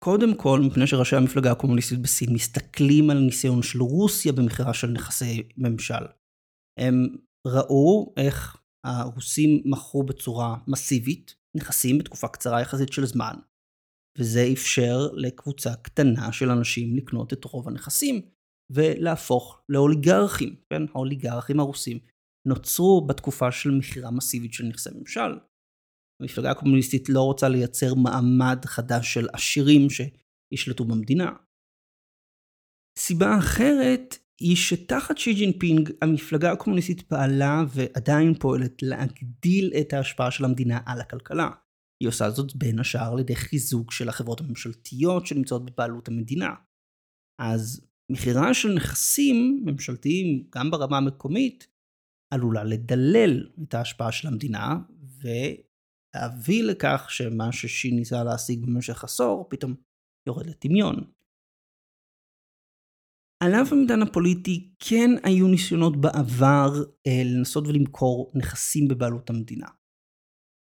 קודם 0.04 0.36
כל, 0.36 0.60
מפני 0.66 0.86
שראשי 0.86 1.16
המפלגה 1.16 1.52
הקומוניסטית 1.52 1.98
בסין 1.98 2.34
מסתכלים 2.34 3.10
על 3.10 3.18
ניסיון 3.18 3.62
של 3.62 3.82
רוסיה 3.82 4.32
במכירה 4.32 4.74
של 4.74 4.86
נכסי 4.86 5.48
ממשל. 5.56 6.04
הם 6.80 6.94
ראו 7.46 8.14
איך 8.16 8.62
הרוסים 8.86 9.62
מכרו 9.64 10.02
בצורה 10.02 10.56
מסיבית 10.68 11.34
נכסים 11.56 11.98
בתקופה 11.98 12.28
קצרה 12.28 12.60
יחסית 12.60 12.92
של 12.92 13.06
זמן, 13.06 13.34
וזה 14.18 14.48
אפשר 14.52 14.96
לקבוצה 15.12 15.76
קטנה 15.76 16.32
של 16.32 16.50
אנשים 16.50 16.96
לקנות 16.96 17.32
את 17.32 17.44
רוב 17.44 17.68
הנכסים 17.68 18.20
ולהפוך 18.72 19.62
לאוליגרכים, 19.68 20.56
כן? 20.70 20.82
האוליגרכים 20.94 21.60
הרוסים 21.60 21.98
נוצרו 22.48 23.06
בתקופה 23.06 23.52
של 23.52 23.70
מכירה 23.70 24.10
מסיבית 24.10 24.52
של 24.52 24.64
נכסי 24.64 24.90
ממשל. 24.94 25.38
המפלגה 26.22 26.50
הקומוניסטית 26.50 27.08
לא 27.08 27.22
רוצה 27.22 27.48
לייצר 27.48 27.94
מעמד 27.94 28.64
חדש 28.64 29.14
של 29.14 29.26
עשירים 29.32 29.82
שישלטו 29.90 30.84
במדינה. 30.84 31.30
סיבה 32.98 33.38
אחרת 33.38 34.25
היא 34.40 34.56
שתחת 34.56 35.18
שי 35.18 35.34
ג'ינפינג 35.34 35.90
המפלגה 36.02 36.52
הקומוניסטית 36.52 37.02
פעלה 37.02 37.64
ועדיין 37.74 38.34
פועלת 38.34 38.82
להגדיל 38.82 39.72
את 39.80 39.92
ההשפעה 39.92 40.30
של 40.30 40.44
המדינה 40.44 40.80
על 40.86 41.00
הכלכלה. 41.00 41.50
היא 42.02 42.08
עושה 42.08 42.30
זאת 42.30 42.56
בין 42.56 42.78
השאר 42.78 43.12
על 43.12 43.18
ידי 43.18 43.36
חיזוק 43.36 43.92
של 43.92 44.08
החברות 44.08 44.40
הממשלתיות 44.40 45.26
שנמצאות 45.26 45.70
בבעלות 45.70 46.08
המדינה. 46.08 46.54
אז 47.40 47.86
מכירה 48.12 48.54
של 48.54 48.74
נכסים 48.74 49.62
ממשלתיים 49.64 50.48
גם 50.54 50.70
ברמה 50.70 50.96
המקומית 50.96 51.68
עלולה 52.34 52.64
לדלל 52.64 53.48
את 53.62 53.74
ההשפעה 53.74 54.12
של 54.12 54.28
המדינה 54.28 54.78
ולהביא 55.20 56.62
לכך 56.62 57.06
שמה 57.08 57.52
ששי 57.52 57.90
ניסה 57.90 58.24
להשיג 58.24 58.66
במשך 58.66 59.04
עשור 59.04 59.46
פתאום 59.50 59.74
יורד 60.28 60.46
לטמיון. 60.46 61.15
על 63.44 63.54
אף 63.54 63.72
המדען 63.72 64.02
הפוליטי 64.02 64.70
כן 64.78 65.10
היו 65.22 65.48
ניסיונות 65.48 66.00
בעבר 66.00 66.68
אה, 67.06 67.22
לנסות 67.24 67.66
ולמכור 67.66 68.32
נכסים 68.34 68.88
בבעלות 68.88 69.30
המדינה. 69.30 69.66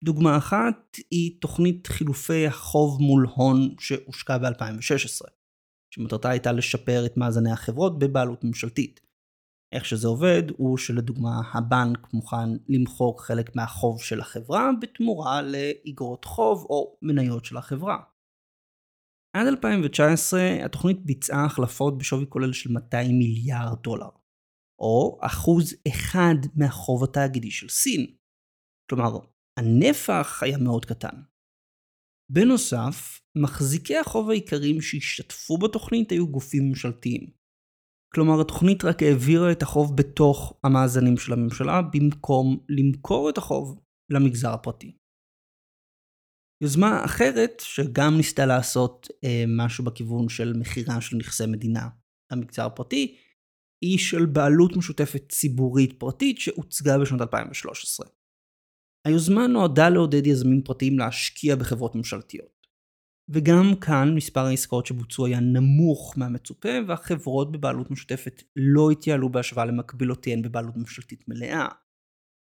דוגמה 0.04 0.36
אחת 0.36 0.96
היא 1.10 1.40
תוכנית 1.40 1.86
חילופי 1.86 2.46
החוב 2.46 3.00
מול 3.00 3.26
הון 3.34 3.74
שהושקע 3.80 4.38
ב-2016, 4.38 5.30
שמטרתה 5.94 6.30
הייתה 6.30 6.52
לשפר 6.52 7.06
את 7.06 7.16
מאזני 7.16 7.50
החברות 7.50 7.98
בבעלות 7.98 8.44
ממשלתית. 8.44 9.00
איך 9.74 9.84
שזה 9.84 10.08
עובד 10.08 10.42
הוא 10.56 10.78
שלדוגמה 10.78 11.40
הבנק 11.52 12.08
מוכן 12.12 12.50
למחוק 12.68 13.20
חלק 13.20 13.56
מהחוב 13.56 14.02
של 14.02 14.20
החברה 14.20 14.70
בתמורה 14.80 15.42
לאגרות 15.42 16.24
חוב 16.24 16.66
או 16.70 16.98
מניות 17.02 17.44
של 17.44 17.56
החברה. 17.56 17.98
עד 19.36 19.46
2019 19.46 20.40
התוכנית 20.64 21.04
ביצעה 21.04 21.44
החלפות 21.44 21.98
בשווי 21.98 22.26
כולל 22.28 22.52
של 22.52 22.72
200 22.72 23.18
מיליארד 23.18 23.82
דולר, 23.82 24.08
או 24.80 25.18
אחוז 25.20 25.74
אחד 25.88 26.34
מהחוב 26.56 27.04
התאגידי 27.04 27.50
של 27.50 27.68
סין. 27.68 28.16
כלומר, 28.90 29.18
הנפח 29.58 30.42
היה 30.42 30.58
מאוד 30.58 30.84
קטן. 30.84 31.22
בנוסף, 32.32 33.20
מחזיקי 33.36 33.96
החוב 33.96 34.30
העיקריים 34.30 34.80
שהשתתפו 34.80 35.58
בתוכנית 35.58 36.10
היו 36.10 36.28
גופים 36.28 36.68
ממשלתיים. 36.68 37.30
כלומר, 38.14 38.40
התוכנית 38.40 38.84
רק 38.84 39.02
העבירה 39.02 39.52
את 39.52 39.62
החוב 39.62 39.96
בתוך 39.96 40.60
המאזנים 40.64 41.16
של 41.16 41.32
הממשלה, 41.32 41.82
במקום 41.82 42.64
למכור 42.68 43.30
את 43.30 43.38
החוב 43.38 43.80
למגזר 44.10 44.52
הפרטי. 44.52 44.96
יוזמה 46.60 47.04
אחרת, 47.04 47.62
שגם 47.64 48.16
ניסתה 48.16 48.46
לעשות 48.46 49.08
אה, 49.24 49.44
משהו 49.48 49.84
בכיוון 49.84 50.28
של 50.28 50.52
מכירה 50.52 51.00
של 51.00 51.16
נכסי 51.16 51.46
מדינה 51.46 51.88
למגזר 52.32 52.66
הפרטי, 52.66 53.16
היא 53.84 53.98
של 53.98 54.26
בעלות 54.26 54.76
משותפת 54.76 55.22
ציבורית 55.28 55.92
פרטית 55.98 56.38
שהוצגה 56.38 56.98
בשנת 56.98 57.20
2013. 57.20 58.06
היוזמה 59.04 59.46
נועדה 59.46 59.88
לעודד 59.88 60.26
יזמים 60.26 60.62
פרטיים 60.62 60.98
להשקיע 60.98 61.56
בחברות 61.56 61.94
ממשלתיות. 61.94 62.58
וגם 63.28 63.74
כאן 63.80 64.14
מספר 64.14 64.40
העסקאות 64.40 64.86
שבוצעו 64.86 65.26
היה 65.26 65.40
נמוך 65.40 66.14
מהמצופה 66.16 66.68
והחברות 66.88 67.52
בבעלות 67.52 67.90
משותפת 67.90 68.42
לא 68.56 68.90
התייעלו 68.90 69.28
בהשוואה 69.28 69.64
למקבילותיהן 69.64 70.42
בבעלות 70.42 70.76
ממשלתית 70.76 71.28
מלאה. 71.28 71.68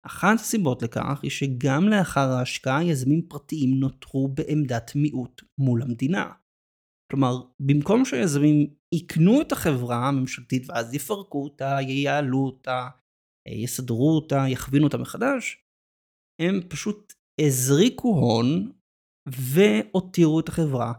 אחת 0.06 0.40
הסיבות 0.40 0.84
לכך 0.84 1.20
היא 1.24 1.32
שגם 1.32 1.88
לאחר 1.88 2.30
ההשקעה 2.30 2.84
יזמים 2.84 3.22
פרטיים 3.22 3.80
נותרו 3.80 4.28
בעמדת 4.28 4.92
מיעוט 4.96 5.42
מול 5.58 5.82
המדינה. 5.82 6.32
כלומר, 7.12 7.42
במקום 7.60 8.06
שהיזמים 8.06 8.68
יקנו 8.96 9.42
את 9.42 9.52
החברה 9.52 10.08
הממשלתית 10.08 10.70
ואז 10.70 10.94
יפרקו 10.94 11.44
אותה, 11.44 11.78
ייעלו 11.82 12.46
אותה, 12.46 12.88
יסדרו 13.48 14.16
אותה, 14.16 14.44
יכווינו 14.48 14.86
אותה 14.86 14.98
מחדש, 14.98 15.58
הם 16.42 16.60
פשוט 16.70 17.14
הזריקו 17.42 18.08
הון 18.08 18.72
והותירו 19.28 20.40
את 20.40 20.50
החברה 20.50 20.94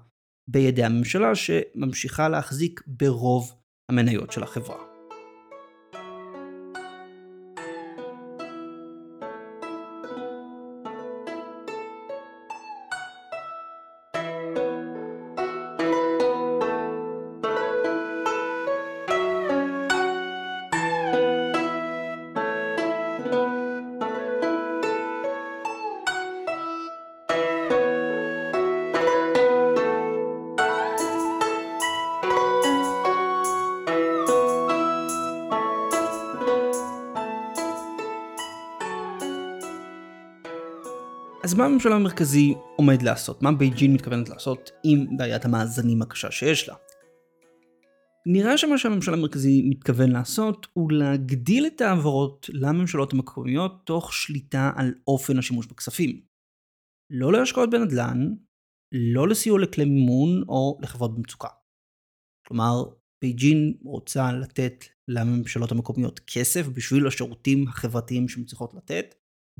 בידי 0.50 0.84
הממשלה 0.84 1.34
שממשיכה 1.34 2.28
להחזיק 2.28 2.80
ברוב 2.86 3.52
המניות 3.90 4.32
של 4.32 4.42
החברה. 4.42 4.89
הממשל 41.70 41.94
המרכזי 41.94 42.54
עומד 42.76 43.02
לעשות? 43.02 43.42
מה 43.42 43.52
בייג'ין 43.52 43.94
מתכוונת 43.94 44.28
לעשות 44.28 44.70
עם 44.84 45.16
בעיית 45.16 45.44
המאזנים 45.44 46.02
הקשה 46.02 46.30
שיש 46.30 46.68
לה? 46.68 46.74
נראה 48.26 48.58
שמה 48.58 48.78
שהממשל 48.78 49.14
המרכזי 49.14 49.62
מתכוון 49.70 50.10
לעשות 50.10 50.66
הוא 50.72 50.92
להגדיל 50.92 51.66
את 51.66 51.80
ההעברות 51.80 52.50
לממשלות 52.52 53.12
המקומיות 53.12 53.72
תוך 53.84 54.12
שליטה 54.14 54.72
על 54.76 54.94
אופן 55.06 55.38
השימוש 55.38 55.66
בכספים. 55.66 56.20
לא 57.10 57.32
להשקעות 57.32 57.70
בנדל"ן, 57.70 58.34
לא 58.92 59.28
לסיוע 59.28 59.58
לכלי 59.58 59.84
מימון 59.84 60.42
או 60.48 60.78
לחברות 60.82 61.14
במצוקה. 61.16 61.48
כלומר, 62.46 62.84
בייג'ין 63.22 63.74
רוצה 63.84 64.32
לתת 64.32 64.84
לממשלות 65.08 65.72
המקומיות 65.72 66.20
כסף 66.26 66.66
בשביל 66.66 67.06
השירותים 67.06 67.68
החברתיים 67.68 68.28
שהן 68.28 68.44
צריכות 68.44 68.74
לתת, 68.74 69.14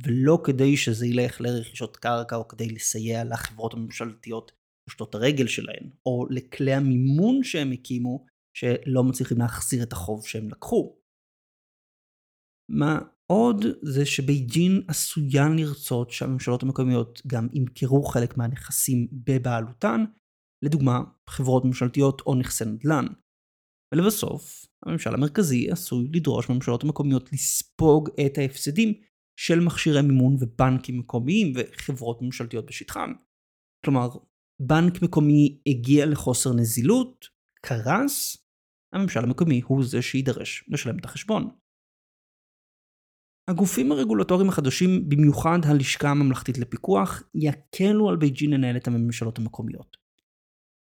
ולא 0.05 0.39
כדי 0.45 0.77
שזה 0.77 1.07
ילך 1.07 1.41
לרכישות 1.41 1.97
קרקע 1.97 2.37
או 2.37 2.49
כדי 2.49 2.69
לסייע 2.69 3.25
לחברות 3.25 3.75
הממשלתיות 3.75 4.53
פושטות 4.85 5.15
הרגל 5.15 5.47
שלהן, 5.47 5.91
או 6.07 6.27
לכלי 6.31 6.75
המימון 6.75 7.43
שהם 7.43 7.73
הקימו 7.73 8.27
שלא 8.57 9.05
מצליחים 9.05 9.39
להחזיר 9.39 9.83
את 9.83 9.93
החוב 9.93 10.27
שהם 10.27 10.49
לקחו. 10.51 10.97
מה 12.71 12.99
עוד 13.33 13.65
זה 13.83 14.07
שבייג'ין 14.07 14.83
עשויה 14.89 15.49
לרצות 15.57 16.11
שהממשלות 16.11 16.63
המקומיות 16.63 17.23
גם 17.27 17.49
ימכרו 17.53 18.03
חלק 18.03 18.37
מהנכסים 18.37 19.09
בבעלותן, 19.13 20.05
לדוגמה 20.65 21.01
חברות 21.29 21.65
ממשלתיות 21.65 22.21
או 22.27 22.35
נכסי 22.35 22.65
נדל"ן. 22.65 23.07
ולבסוף, 23.95 24.67
הממשל 24.87 25.15
המרכזי 25.15 25.71
עשוי 25.71 26.09
לדרוש 26.13 26.49
מהממשלות 26.49 26.85
המקומיות 26.85 27.33
לספוג 27.33 28.09
את 28.27 28.39
ההפסדים 28.39 28.95
של 29.43 29.61
מכשירי 29.61 30.03
מימון 30.03 30.37
ובנקים 30.41 30.99
מקומיים 30.99 31.53
וחברות 31.55 32.23
ממשלתיות 32.23 32.67
בשטחם. 32.67 33.13
כלומר, 33.85 34.09
בנק 34.61 35.03
מקומי 35.03 35.61
הגיע 35.67 36.07
לחוסר 36.07 36.53
נזילות, 36.53 37.27
קרס, 37.67 38.37
הממשל 38.93 39.21
המקומי 39.21 39.61
הוא 39.67 39.85
זה 39.85 40.03
שיידרש 40.03 40.65
לשלם 40.69 40.99
את 40.99 41.05
החשבון. 41.05 41.51
הגופים 43.51 43.93
הרגולטוריים 43.93 44.49
החדשים, 44.49 45.09
במיוחד 45.09 45.59
הלשכה 45.65 46.11
הממלכתית 46.11 46.59
לפיקוח, 46.59 47.23
יקלו 47.35 48.09
על 48.09 48.17
בייג'ין 48.17 48.51
לנהל 48.51 48.77
את 48.77 48.89
הממשלות 48.89 49.39
המקומיות. 49.39 49.97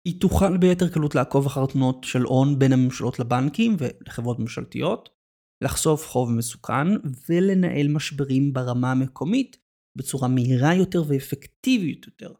היא 0.07 0.21
תוכל 0.21 0.57
ביתר 0.57 0.89
קלות 0.93 1.15
לעקוב 1.15 1.45
אחר 1.45 1.65
תנועות 1.65 2.03
של 2.03 2.21
הון 2.21 2.59
בין 2.59 2.73
הממשלות 2.73 3.19
לבנקים 3.19 3.75
ולחברות 3.79 4.39
ממשלתיות, 4.39 5.14
לחשוף 5.61 6.07
חוב 6.07 6.31
מסוכן 6.31 6.87
ולנהל 7.29 7.87
משברים 7.87 8.53
ברמה 8.53 8.91
המקומית 8.91 9.57
בצורה 9.95 10.27
מהירה 10.27 10.73
יותר 10.75 11.03
ואפקטיבית 11.07 12.05
יותר. 12.05 12.33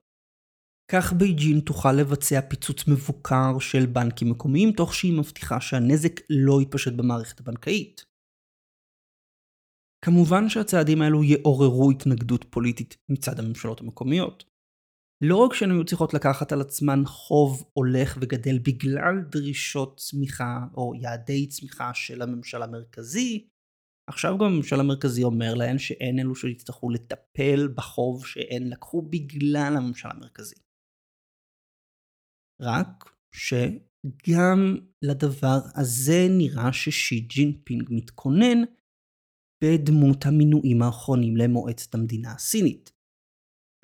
כך 0.92 1.14
בייג'ין 1.14 1.60
תוכל 1.60 1.92
לבצע 1.92 2.42
פיצוץ 2.42 2.88
מבוקר 2.88 3.60
של 3.60 3.86
בנקים 3.86 4.30
מקומיים 4.30 4.72
תוך 4.72 4.94
שהיא 4.94 5.18
מבטיחה 5.18 5.62
שהנזק 5.62 6.22
לא 6.30 6.62
יתפשט 6.62 6.94
במערכת 6.94 7.40
הבנקאית. 7.40 8.06
כמובן 10.06 10.50
שהצעדים 10.50 11.02
האלו 11.02 11.24
יעוררו 11.24 11.92
התנגדות 11.92 12.46
פוליטית 12.50 12.98
מצד 13.10 13.40
הממשלות 13.40 13.82
המקומיות. 13.82 14.55
לא 15.22 15.36
רק 15.36 15.54
שהן 15.54 15.72
היו 15.72 15.86
צריכות 15.86 16.14
לקחת 16.14 16.52
על 16.52 16.62
עצמן 16.62 17.00
חוב 17.06 17.64
הולך 17.74 18.18
וגדל 18.22 18.60
בגלל 18.60 19.16
דרישות 19.32 19.98
צמיחה 19.98 20.60
או 20.78 20.94
יעדי 20.96 21.48
צמיחה 21.48 21.94
של 21.94 22.22
הממשל 22.22 22.62
המרכזי, 22.62 23.48
עכשיו 24.10 24.38
גם 24.38 24.46
הממשל 24.46 24.80
המרכזי 24.80 25.24
אומר 25.24 25.54
להן 25.54 25.78
שהן 25.78 26.20
אלו 26.20 26.36
שיצטרכו 26.36 26.90
לטפל 26.90 27.68
בחוב 27.76 28.26
שהן 28.26 28.70
לקחו 28.70 29.02
בגלל 29.02 29.74
הממשל 29.78 30.10
המרכזי. 30.12 30.56
רק 32.62 33.04
גם 34.30 34.76
לדבר 35.02 35.58
הזה 35.76 36.28
נראה 36.30 36.74
ששי 36.74 37.20
ג'ינפינג 37.20 37.84
מתכונן 37.90 38.64
בדמות 39.64 40.26
המינויים 40.26 40.82
האחרונים 40.82 41.38
למועצת 41.38 41.96
המדינה 41.96 42.34
הסינית. 42.34 42.95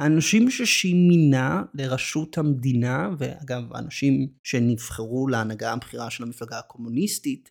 האנשים 0.01 0.49
ששי 0.49 0.93
מינה 0.93 1.63
לראשות 1.73 2.37
המדינה, 2.37 3.09
ואגב, 3.19 3.73
האנשים 3.73 4.27
שנבחרו 4.43 5.27
להנהגה 5.27 5.73
הבכירה 5.73 6.09
של 6.09 6.23
המפלגה 6.23 6.59
הקומוניסטית, 6.59 7.49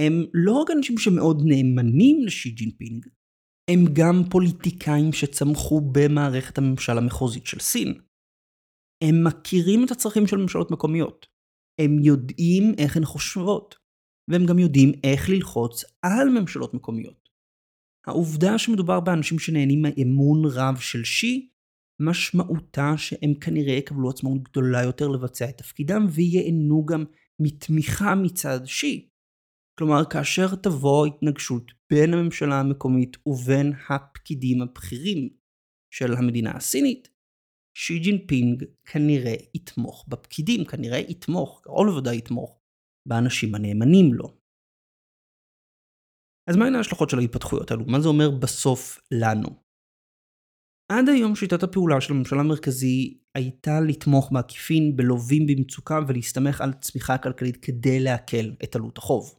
הם 0.00 0.12
לא 0.34 0.52
רק 0.52 0.70
אנשים 0.76 0.98
שמאוד 0.98 1.42
נאמנים 1.44 2.22
לשי 2.26 2.50
ג'ינפינג, 2.50 3.06
הם 3.70 3.84
גם 3.92 4.22
פוליטיקאים 4.30 5.12
שצמחו 5.12 5.80
במערכת 5.92 6.58
הממשל 6.58 6.98
המחוזית 6.98 7.46
של 7.46 7.58
סין. 7.58 8.00
הם 9.04 9.24
מכירים 9.24 9.84
את 9.84 9.90
הצרכים 9.90 10.26
של 10.26 10.36
ממשלות 10.36 10.70
מקומיות. 10.70 11.26
הם 11.80 11.98
יודעים 11.98 12.74
איך 12.78 12.96
הן 12.96 13.04
חושבות, 13.04 13.74
והם 14.30 14.46
גם 14.46 14.58
יודעים 14.58 14.92
איך 15.04 15.28
ללחוץ 15.28 15.84
על 16.02 16.28
ממשלות 16.28 16.74
מקומיות. 16.74 17.28
העובדה 18.06 18.58
שמדובר 18.58 19.00
באנשים 19.00 19.38
שנהנים 19.38 19.82
מאמון 19.82 20.42
רב 20.44 20.76
של 20.76 21.04
שי, 21.04 21.50
משמעותה 22.00 22.92
שהם 22.96 23.34
כנראה 23.40 23.74
יקבלו 23.74 24.10
עצמאות 24.10 24.42
גדולה 24.42 24.82
יותר 24.82 25.08
לבצע 25.08 25.48
את 25.48 25.58
תפקידם 25.58 26.06
וייהנו 26.10 26.86
גם 26.86 27.04
מתמיכה 27.40 28.14
מצד 28.14 28.60
שי. 28.64 29.08
כלומר, 29.78 30.04
כאשר 30.10 30.54
תבוא 30.62 31.06
התנגשות 31.06 31.72
בין 31.90 32.14
הממשלה 32.14 32.60
המקומית 32.60 33.16
ובין 33.26 33.72
הפקידים 33.88 34.62
הבכירים 34.62 35.28
של 35.94 36.12
המדינה 36.18 36.52
הסינית, 36.56 37.08
שי 37.76 37.98
ג'ינפינג 37.98 38.64
כנראה 38.84 39.34
יתמוך 39.54 40.04
בפקידים, 40.08 40.64
כנראה 40.64 40.98
יתמוך, 40.98 41.60
קרוב 41.64 41.86
לוודאי 41.86 42.16
יתמוך, 42.16 42.60
באנשים 43.08 43.54
הנאמנים 43.54 44.14
לו. 44.14 44.38
אז 46.50 46.56
מהן 46.56 46.74
ההשלכות 46.74 47.10
של 47.10 47.18
ההתפתחויות 47.18 47.70
האלו? 47.70 47.84
מה 47.86 48.00
זה 48.00 48.08
אומר 48.08 48.30
בסוף 48.42 48.98
לנו? 49.10 49.65
עד 50.92 51.08
היום 51.08 51.36
שיטת 51.36 51.62
הפעולה 51.62 52.00
של 52.00 52.12
הממשל 52.12 52.38
המרכזי 52.38 53.18
הייתה 53.34 53.80
לתמוך 53.80 54.32
בעקיפין 54.32 54.96
בלווים 54.96 55.46
במצוקה 55.46 56.00
ולהסתמך 56.08 56.60
על 56.60 56.72
צמיחה 56.72 57.18
כלכלית 57.18 57.56
כדי 57.56 58.00
להקל 58.00 58.54
את 58.64 58.76
עלות 58.76 58.98
החוב. 58.98 59.38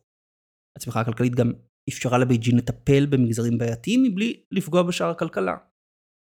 הצמיחה 0.77 1.01
הכלכלית 1.01 1.36
גם 1.36 1.51
אפשרה 1.89 2.17
לבייג'ין 2.17 2.57
לטפל 2.57 3.05
במגזרים 3.05 3.57
בעייתיים 3.57 4.03
מבלי 4.03 4.43
לפגוע 4.51 4.83
בשאר 4.83 5.10
הכלכלה. 5.10 5.55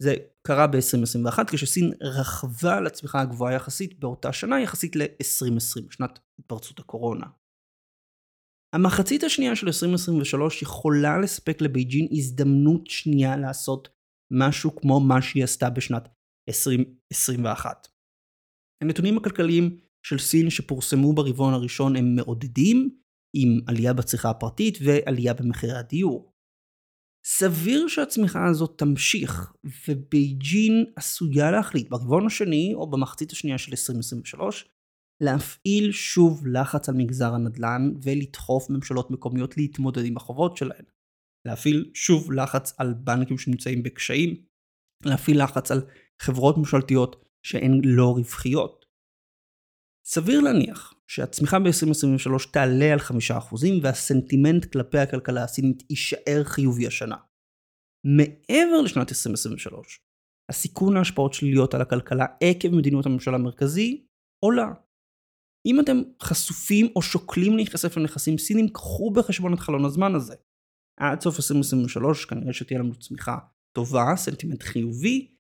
זה 0.02 0.14
קרה 0.46 0.66
ב-2021 0.66 1.38
כשסין 1.50 1.92
רכבה 2.02 2.76
על 2.76 2.86
הצמיחה 2.86 3.20
הגבוהה 3.20 3.54
יחסית 3.54 4.00
באותה 4.00 4.32
שנה 4.32 4.60
יחסית 4.60 4.96
ל-2020, 4.96 5.90
שנת 5.90 6.18
התפרצות 6.38 6.78
הקורונה. 6.78 7.26
המחצית 8.74 9.24
השנייה 9.24 9.56
של 9.56 9.66
2023 9.66 10.62
יכולה 10.62 11.18
לספק 11.18 11.60
לבייג'ין 11.60 12.08
הזדמנות 12.10 12.86
שנייה 12.86 13.36
לעשות 13.36 13.95
משהו 14.32 14.76
כמו 14.76 15.00
מה 15.00 15.22
שהיא 15.22 15.44
עשתה 15.44 15.70
בשנת 15.70 16.08
2021. 16.48 17.88
הנתונים 18.82 19.16
הכלכליים 19.16 19.78
של 20.06 20.18
סין 20.18 20.50
שפורסמו 20.50 21.12
ברבעון 21.12 21.54
הראשון 21.54 21.96
הם 21.96 22.14
מעודדים, 22.16 22.98
עם 23.36 23.60
עלייה 23.66 23.92
בצריכה 23.92 24.30
הפרטית 24.30 24.78
ועלייה 24.84 25.34
במחירי 25.34 25.72
הדיור. 25.72 26.32
סביר 27.26 27.88
שהצמיחה 27.88 28.46
הזאת 28.46 28.78
תמשיך, 28.78 29.52
ובייג'ין 29.88 30.84
עשויה 30.96 31.50
להחליט 31.50 31.88
ברבעון 31.88 32.26
השני 32.26 32.72
או 32.74 32.90
במחצית 32.90 33.32
השנייה 33.32 33.58
של 33.58 33.70
2023 33.70 34.68
להפעיל 35.22 35.92
שוב 35.92 36.46
לחץ 36.46 36.88
על 36.88 36.94
מגזר 36.94 37.34
הנדל"ן 37.34 37.92
ולדחוף 38.02 38.70
ממשלות 38.70 39.10
מקומיות 39.10 39.56
להתמודד 39.56 40.04
עם 40.04 40.16
החובות 40.16 40.56
שלהן. 40.56 40.84
להפעיל 41.46 41.90
שוב 41.94 42.32
לחץ 42.32 42.74
על 42.78 42.94
בנקים 42.94 43.38
שנמצאים 43.38 43.82
בקשיים, 43.82 44.44
להפעיל 45.04 45.42
לחץ 45.42 45.70
על 45.70 45.80
חברות 46.22 46.58
ממשלתיות 46.58 47.24
שהן 47.46 47.80
לא 47.84 48.12
רווחיות. 48.16 48.86
סביר 50.06 50.40
להניח 50.40 50.94
שהצמיחה 51.08 51.58
ב-2023 51.58 52.52
תעלה 52.52 52.92
על 52.92 52.98
5% 52.98 53.02
והסנטימנט 53.82 54.64
כלפי 54.72 54.98
הכלכלה 54.98 55.44
הסינית 55.44 55.82
יישאר 55.90 56.44
חיובי 56.44 56.86
השנה. 56.86 57.16
מעבר 58.06 58.80
לשנת 58.84 59.08
2023, 59.08 60.00
הסיכון 60.50 60.94
להשפעות 60.94 61.32
שליליות 61.32 61.74
על 61.74 61.80
הכלכלה 61.80 62.26
עקב 62.40 62.68
מדיניות 62.68 63.06
הממשל 63.06 63.34
המרכזי 63.34 64.06
עולה. 64.44 64.72
אם 65.66 65.80
אתם 65.80 65.96
חשופים 66.22 66.86
או 66.96 67.02
שוקלים 67.02 67.56
להיחשף 67.56 67.96
לנכסים 67.96 68.38
סינים, 68.38 68.68
קחו 68.68 69.10
בחשבון 69.10 69.54
את 69.54 69.58
חלון 69.58 69.84
הזמן 69.84 70.14
הזה. 70.14 70.34
עד 70.96 71.20
סוף 71.20 71.36
2023 71.36 72.24
כנראה 72.24 72.52
שתהיה 72.52 72.80
לנו 72.80 72.94
צמיחה 72.98 73.38
טובה, 73.72 74.16
סנטימנט 74.16 74.62
חיובי. 74.62 75.36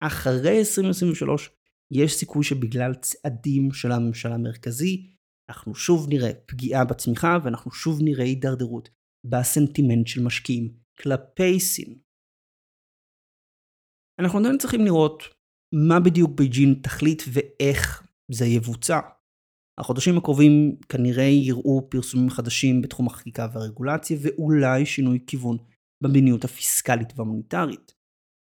אחרי 0.00 0.58
2023 0.58 1.50
יש 1.90 2.14
סיכוי 2.14 2.44
שבגלל 2.44 2.94
צעדים 2.94 3.72
של 3.72 3.92
הממשל 3.92 4.32
המרכזי, 4.32 5.10
אנחנו 5.48 5.74
שוב 5.74 6.08
נראה 6.08 6.30
פגיעה 6.46 6.84
בצמיחה 6.84 7.38
ואנחנו 7.44 7.70
שוב 7.70 7.98
נראה 8.02 8.24
הידרדרות 8.24 8.88
בסנטימנט 9.24 10.06
של 10.06 10.22
משקיעים 10.22 10.74
כלפי 11.00 11.60
סין. 11.60 11.98
אנחנו 14.18 14.38
עדיין 14.38 14.58
צריכים 14.58 14.84
לראות 14.84 15.22
מה 15.74 16.00
בדיוק 16.00 16.30
בייג'ין 16.30 16.74
תחליט 16.82 17.22
ואיך 17.32 18.02
זה 18.30 18.44
יבוצע. 18.46 19.00
החודשים 19.78 20.18
הקרובים 20.18 20.76
כנראה 20.88 21.24
יראו 21.24 21.90
פרסומים 21.90 22.30
חדשים 22.30 22.82
בתחום 22.82 23.06
החקיקה 23.06 23.48
והרגולציה 23.52 24.16
ואולי 24.22 24.86
שינוי 24.86 25.18
כיוון 25.26 25.56
במדיניות 26.02 26.44
הפיסקלית 26.44 27.12
והמוניטרית. 27.16 27.94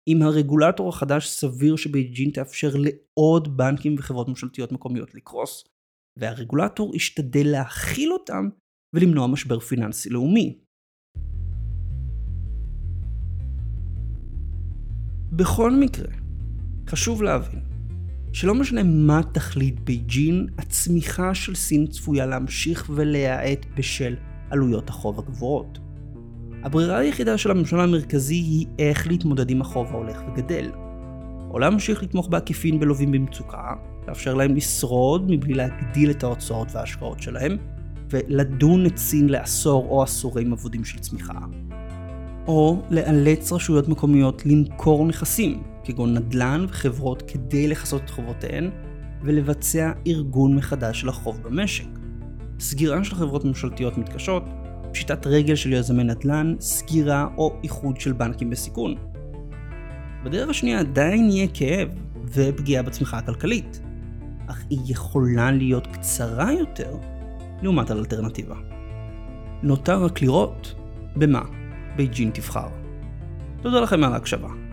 עם 0.08 0.22
הרגולטור 0.22 0.88
החדש 0.88 1.28
סביר 1.28 1.76
שבייג'ין 1.76 2.30
תאפשר 2.30 2.70
לעוד 2.76 3.56
בנקים 3.56 3.94
וחברות 3.98 4.28
ממשלתיות 4.28 4.72
מקומיות 4.72 5.14
לקרוס, 5.14 5.64
והרגולטור 6.18 6.96
ישתדל 6.96 7.46
להכיל 7.50 8.12
אותם 8.12 8.48
ולמנוע 8.94 9.26
משבר 9.26 9.60
פיננסי 9.60 10.10
לאומי. 10.10 10.58
בכל 15.32 15.70
מקרה, 15.70 16.12
חשוב 16.88 17.22
להבין 17.22 17.75
שלא 18.36 18.54
משנה 18.54 18.82
מה 18.82 19.20
תחליט 19.32 19.80
בייג'ין, 19.80 20.46
הצמיחה 20.58 21.34
של 21.34 21.54
סין 21.54 21.86
צפויה 21.86 22.26
להמשיך 22.26 22.90
ולהאט 22.94 23.66
בשל 23.76 24.14
עלויות 24.50 24.88
החוב 24.88 25.18
הגבוהות. 25.18 25.78
הברירה 26.62 26.98
היחידה 26.98 27.38
של 27.38 27.50
הממשל 27.50 27.80
המרכזי 27.80 28.34
היא 28.34 28.66
איך 28.78 29.06
להתמודד 29.06 29.50
עם 29.50 29.60
החוב 29.60 29.86
ההולך 29.90 30.22
וגדל. 30.28 30.70
או 31.50 31.58
להמשיך 31.58 32.02
לתמוך 32.02 32.28
בעקיפין 32.28 32.80
בלווים 32.80 33.12
במצוקה, 33.12 33.74
לאפשר 34.08 34.34
להם 34.34 34.54
לשרוד 34.56 35.30
מבלי 35.30 35.54
להגדיל 35.54 36.10
את 36.10 36.22
ההוצאות 36.22 36.68
וההשקעות 36.72 37.22
שלהם, 37.22 37.56
ולדון 38.10 38.86
את 38.86 38.96
סין 38.96 39.28
לעשור 39.28 39.86
או 39.90 40.02
עשורים 40.02 40.52
אבודים 40.52 40.84
של 40.84 40.98
צמיחה. 40.98 41.38
או 42.46 42.82
לאלץ 42.90 43.52
רשויות 43.52 43.88
מקומיות 43.88 44.46
למכור 44.46 45.06
נכסים, 45.06 45.62
כגון 45.86 46.14
נדל"ן 46.14 46.66
וחברות 46.68 47.22
כדי 47.22 47.68
לכסות 47.68 48.02
את 48.04 48.10
חובותיהן, 48.10 48.70
ולבצע 49.22 49.92
ארגון 50.06 50.56
מחדש 50.56 51.00
של 51.00 51.08
החוב 51.08 51.42
במשק. 51.42 51.84
סגירה 52.60 53.04
של 53.04 53.14
חברות 53.14 53.44
ממשלתיות 53.44 53.98
מתקשות, 53.98 54.42
פשיטת 54.92 55.26
רגל 55.26 55.54
של 55.54 55.72
יזמי 55.72 56.04
נדל"ן, 56.04 56.54
סגירה 56.60 57.28
או 57.36 57.56
איחוד 57.62 58.00
של 58.00 58.12
בנקים 58.12 58.50
בסיכון. 58.50 58.94
בדרך 60.24 60.48
השנייה 60.48 60.80
עדיין 60.80 61.30
יהיה 61.30 61.46
כאב 61.54 61.88
ופגיעה 62.24 62.82
בצמיחה 62.82 63.18
הכלכלית, 63.18 63.80
אך 64.46 64.64
היא 64.70 64.78
יכולה 64.86 65.50
להיות 65.50 65.86
קצרה 65.86 66.52
יותר 66.52 66.96
לעומת 67.62 67.90
האלטרנטיבה. 67.90 68.56
נותר 69.62 70.04
רק 70.04 70.22
לראות 70.22 70.74
במה 71.16 71.42
בייג'ין 71.96 72.30
תבחר. 72.30 72.68
תודה 73.62 73.80
לכם 73.80 74.04
על 74.04 74.12
ההקשבה. 74.12 74.65